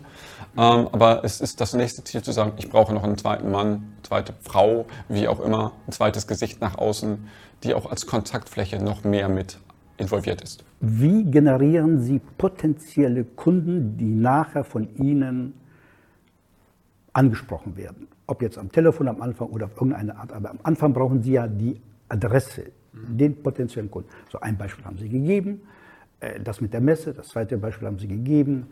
Ähm, 0.57 0.89
aber 0.93 1.25
es 1.25 1.41
ist 1.41 1.61
das 1.61 1.73
nächste 1.73 2.05
Ziel 2.05 2.23
zu 2.23 2.33
sagen, 2.33 2.53
ich 2.57 2.69
brauche 2.69 2.93
noch 2.93 3.03
einen 3.03 3.17
zweiten 3.17 3.51
Mann, 3.51 3.95
zweite 4.03 4.35
Frau, 4.43 4.87
wie 5.09 5.27
auch 5.27 5.41
immer, 5.41 5.73
ein 5.87 5.93
zweites 5.93 6.27
Gesicht 6.27 6.61
nach 6.61 6.77
außen, 6.77 7.29
die 7.65 7.75
auch 7.75 7.91
als 7.91 8.07
Kontaktfläche 8.07 8.83
noch 8.83 9.05
mehr 9.05 9.29
mit 9.29 9.59
involviert 9.97 10.43
ist. 10.43 10.65
Wie 10.81 11.25
generieren 11.25 12.01
Sie 12.01 12.21
potenzielle 12.39 13.25
Kunden, 13.25 13.97
die 13.97 14.15
nachher 14.15 14.65
von 14.65 14.89
Ihnen 14.97 15.55
angesprochen 17.13 17.77
werden? 17.77 18.09
Ob 18.27 18.43
jetzt 18.43 18.59
am 18.59 18.71
Telefon 18.71 19.09
am 19.09 19.21
Anfang 19.21 19.49
oder 19.49 19.67
auf 19.67 19.77
irgendeine 19.77 20.17
Art, 20.17 20.33
aber 20.33 20.51
am 20.51 20.59
Anfang 20.63 20.93
brauchen 20.93 21.23
Sie 21.23 21.33
ja 21.33 21.47
die 21.49 21.81
Adresse, 22.11 22.73
den 22.93 23.43
potenziellen 23.43 23.91
Kunden. 23.91 24.11
So 24.31 24.41
ein 24.41 24.59
Beispiel 24.59 24.85
haben 24.85 24.99
Sie 24.99 25.09
gegeben, 25.09 25.63
äh, 26.21 26.41
das 26.41 26.61
mit 26.61 26.73
der 26.73 26.81
Messe, 26.81 27.15
das 27.15 27.29
zweite 27.29 27.57
Beispiel 27.57 27.87
haben 27.89 27.99
Sie 27.99 28.09
gegeben. 28.09 28.67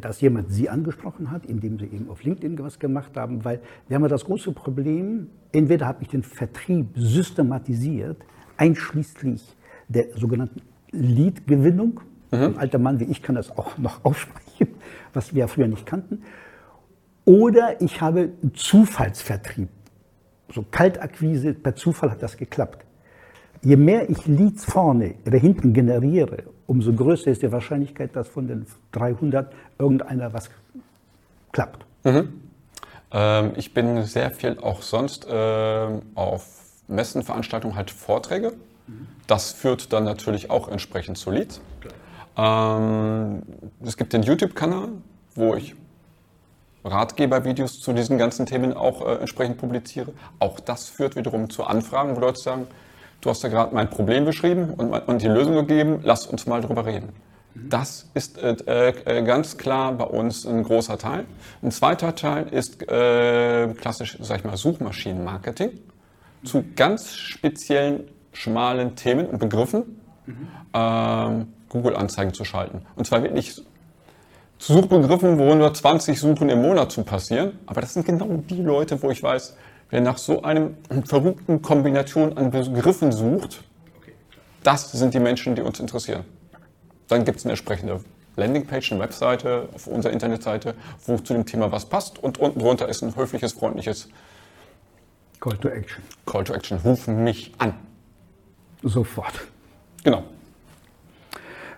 dass 0.00 0.20
jemand 0.20 0.48
Sie 0.52 0.68
angesprochen 0.68 1.32
hat, 1.32 1.44
indem 1.44 1.76
Sie 1.76 1.86
eben 1.86 2.08
auf 2.08 2.22
LinkedIn 2.22 2.56
was 2.60 2.78
gemacht 2.78 3.16
haben, 3.16 3.44
weil 3.44 3.60
wir 3.88 3.96
haben 3.96 4.02
ja 4.02 4.08
das 4.08 4.24
große 4.24 4.52
Problem, 4.52 5.28
entweder 5.50 5.86
habe 5.86 6.02
ich 6.02 6.08
den 6.08 6.22
Vertrieb 6.22 6.86
systematisiert, 6.94 8.18
einschließlich 8.56 9.56
der 9.88 10.16
sogenannten 10.16 10.62
Lead-Gewinnung. 10.92 12.00
Mhm. 12.30 12.38
Ein 12.38 12.58
alter 12.58 12.78
Mann 12.78 13.00
wie 13.00 13.04
ich 13.04 13.22
kann 13.22 13.34
das 13.34 13.50
auch 13.50 13.76
noch 13.86 14.04
aussprechen, 14.04 14.68
was 15.12 15.34
wir 15.34 15.40
ja 15.40 15.46
früher 15.48 15.68
nicht 15.68 15.84
kannten. 15.84 16.22
Oder 17.24 17.80
ich 17.80 18.00
habe 18.00 18.30
einen 18.42 18.54
Zufallsvertrieb. 18.54 19.68
So 20.54 20.64
Kaltakquise, 20.70 21.54
per 21.54 21.74
Zufall 21.74 22.10
hat 22.10 22.22
das 22.22 22.36
geklappt. 22.36 22.84
Je 23.62 23.76
mehr 23.76 24.10
ich 24.10 24.26
Leads 24.26 24.64
vorne 24.64 25.14
oder 25.26 25.38
hinten 25.38 25.72
generiere, 25.72 26.44
umso 26.66 26.92
größer 26.92 27.30
ist 27.30 27.42
die 27.42 27.52
Wahrscheinlichkeit, 27.52 28.14
dass 28.16 28.28
von 28.28 28.48
den 28.48 28.66
300 28.92 29.52
irgendeiner 29.78 30.32
was 30.32 30.50
klappt. 31.52 31.84
Mhm. 32.04 32.40
Ähm, 33.12 33.52
ich 33.56 33.72
bin 33.72 34.02
sehr 34.02 34.30
viel 34.30 34.58
auch 34.58 34.82
sonst 34.82 35.26
äh, 35.28 35.88
auf 36.14 36.62
Messenveranstaltungen 36.88 37.76
halt 37.76 37.90
Vorträge. 37.90 38.52
Mhm. 38.86 39.06
Das 39.26 39.52
führt 39.52 39.92
dann 39.92 40.04
natürlich 40.04 40.50
auch 40.50 40.68
entsprechend 40.68 41.18
zu 41.18 41.30
Leads. 41.30 41.60
Ähm, 42.36 43.42
es 43.84 43.96
gibt 43.96 44.12
den 44.12 44.22
YouTube-Kanal, 44.22 44.88
wo 45.34 45.54
ich 45.54 45.76
Ratgebervideos 46.84 47.80
zu 47.80 47.92
diesen 47.92 48.18
ganzen 48.18 48.46
Themen 48.46 48.74
auch 48.74 49.06
äh, 49.06 49.14
entsprechend 49.16 49.58
publiziere. 49.58 50.12
Auch 50.38 50.60
das 50.60 50.88
führt 50.88 51.16
wiederum 51.16 51.50
zu 51.50 51.64
Anfragen, 51.64 52.16
wo 52.16 52.20
Leute 52.20 52.40
sagen, 52.40 52.66
du 53.20 53.30
hast 53.30 53.42
ja 53.42 53.48
gerade 53.48 53.74
mein 53.74 53.88
Problem 53.88 54.24
beschrieben 54.24 54.74
und, 54.74 54.92
und, 54.92 55.22
die 55.22 55.28
Lösung 55.28 55.54
gegeben, 55.54 56.00
lass 56.02 56.26
uns 56.26 56.46
mal 56.46 56.60
drüber 56.60 56.86
reden. 56.86 57.10
Das 57.54 58.08
ist 58.14 58.38
äh, 58.38 58.88
äh, 58.88 59.22
ganz 59.22 59.58
klar 59.58 59.92
bei 59.92 60.04
uns 60.04 60.46
ein 60.46 60.62
großer 60.62 60.98
Teil. 60.98 61.26
Ein 61.62 61.70
zweiter 61.70 62.14
Teil 62.14 62.48
ist 62.48 62.82
äh, 62.90 63.68
klassisch, 63.74 64.16
sag 64.20 64.38
ich 64.38 64.44
mal, 64.44 64.56
Suchmaschinenmarketing 64.56 65.70
zu 66.44 66.64
ganz 66.74 67.14
speziellen, 67.14 68.04
schmalen 68.32 68.96
Themen 68.96 69.26
und 69.26 69.38
Begriffen. 69.38 70.00
Mhm. 70.26 71.46
Google-Anzeigen 71.72 72.34
zu 72.34 72.44
schalten. 72.44 72.82
Und 72.96 73.06
zwar 73.06 73.22
wirklich 73.22 73.62
zu 74.62 74.74
Suchbegriffen, 74.74 75.38
wo 75.40 75.54
nur 75.56 75.74
20 75.74 76.20
Suchen 76.20 76.48
im 76.48 76.62
Monat 76.62 76.92
zu 76.92 77.02
passieren. 77.02 77.58
Aber 77.66 77.80
das 77.80 77.94
sind 77.94 78.06
genau 78.06 78.28
die 78.48 78.62
Leute, 78.62 79.02
wo 79.02 79.10
ich 79.10 79.20
weiß, 79.20 79.56
wer 79.90 80.00
nach 80.00 80.18
so 80.18 80.42
einem 80.42 80.76
verrückten 81.04 81.62
Kombination 81.62 82.38
an 82.38 82.52
Begriffen 82.52 83.10
sucht, 83.10 83.64
das 84.62 84.92
sind 84.92 85.14
die 85.14 85.18
Menschen, 85.18 85.56
die 85.56 85.62
uns 85.62 85.80
interessieren. 85.80 86.24
Dann 87.08 87.24
gibt 87.24 87.38
es 87.38 87.44
eine 87.44 87.52
entsprechende 87.52 88.00
Landingpage, 88.36 88.92
eine 88.92 89.00
Webseite 89.00 89.68
auf 89.74 89.88
unserer 89.88 90.12
Internetseite, 90.12 90.74
wo 91.06 91.16
zu 91.16 91.32
dem 91.32 91.44
Thema 91.44 91.72
was 91.72 91.86
passt. 91.86 92.22
Und 92.22 92.38
unten 92.38 92.60
drunter 92.60 92.88
ist 92.88 93.02
ein 93.02 93.16
höfliches, 93.16 93.54
freundliches 93.54 94.08
Call 95.40 95.56
to 95.56 95.68
Action. 95.70 96.04
Call 96.24 96.44
to 96.44 96.54
Action. 96.54 96.78
Rufen 96.84 97.24
mich 97.24 97.52
an. 97.58 97.74
Sofort. 98.84 99.32
Genau. 100.04 100.22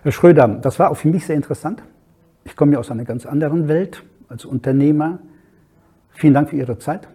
Herr 0.03 0.11
Schröder, 0.11 0.47
das 0.47 0.77
war 0.77 0.91
auch 0.91 0.97
für 0.97 1.07
mich 1.07 1.25
sehr 1.25 1.35
interessant. 1.35 1.81
Ich 2.45 2.55
komme 2.55 2.73
ja 2.73 2.79
aus 2.79 2.91
einer 2.91 3.03
ganz 3.03 3.25
anderen 3.25 3.67
Welt 3.67 4.03
als 4.29 4.45
Unternehmer. 4.45 5.19
Vielen 6.13 6.35
Dank 6.35 6.51
für 6.51 6.55
Ihre 6.55 6.77
Zeit. 6.77 7.07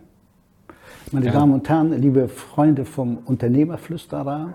Meine 1.12 1.26
ja. 1.26 1.32
Damen 1.32 1.54
und 1.54 1.68
Herren, 1.68 1.92
liebe 1.98 2.28
Freunde 2.28 2.84
vom 2.84 3.18
Unternehmerflüsterer, 3.24 4.52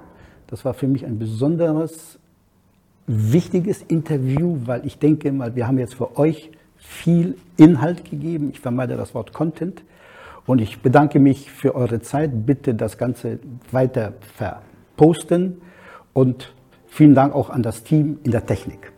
das 0.47 0.63
war 0.63 0.73
für 0.73 0.87
mich 0.87 1.05
ein 1.05 1.17
besonderes, 1.17 2.19
wichtiges 3.07 3.81
Interview, 3.81 4.59
weil 4.65 4.85
ich 4.85 4.99
denke 4.99 5.31
mal, 5.31 5.55
wir 5.55 5.67
haben 5.67 5.79
jetzt 5.79 5.95
für 5.95 6.17
euch 6.17 6.51
viel 6.77 7.35
Inhalt 7.57 8.09
gegeben. 8.09 8.49
Ich 8.51 8.59
vermeide 8.59 8.95
das 8.95 9.15
Wort 9.15 9.33
Content. 9.33 9.81
Und 10.45 10.61
ich 10.61 10.81
bedanke 10.81 11.19
mich 11.19 11.49
für 11.51 11.73
eure 11.73 12.01
Zeit. 12.01 12.45
Bitte 12.45 12.75
das 12.75 12.97
Ganze 12.97 13.39
weiter 13.71 14.13
verposten. 14.35 15.61
Und 16.13 16.53
vielen 16.87 17.15
Dank 17.15 17.33
auch 17.33 17.49
an 17.49 17.63
das 17.63 17.83
Team 17.83 18.19
in 18.23 18.31
der 18.31 18.45
Technik. 18.45 18.91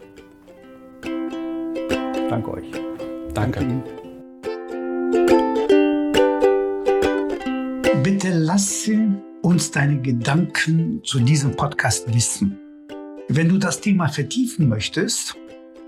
Danke 2.30 2.52
euch. 2.52 2.72
Danke. 3.34 3.66
Bitte 8.04 8.30
lasse 8.30 9.22
uns 9.42 9.72
deine 9.72 10.00
Gedanken 10.02 11.02
zu 11.04 11.20
diesem 11.20 11.56
Podcast 11.56 12.14
wissen. 12.14 12.60
Wenn 13.30 13.50
du 13.50 13.58
das 13.58 13.82
Thema 13.82 14.08
vertiefen 14.08 14.70
möchtest, 14.70 15.36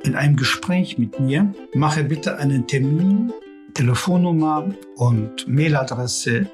in 0.04 0.16
einem 0.16 0.36
Gespräch 0.36 0.98
mit 0.98 1.18
mir, 1.20 1.54
mache 1.74 2.04
bitte 2.04 2.38
einen 2.38 2.68
Termin, 2.68 3.32
Telefonnummer 3.74 4.70
und 4.96 5.48
Mailadresse 5.48 6.48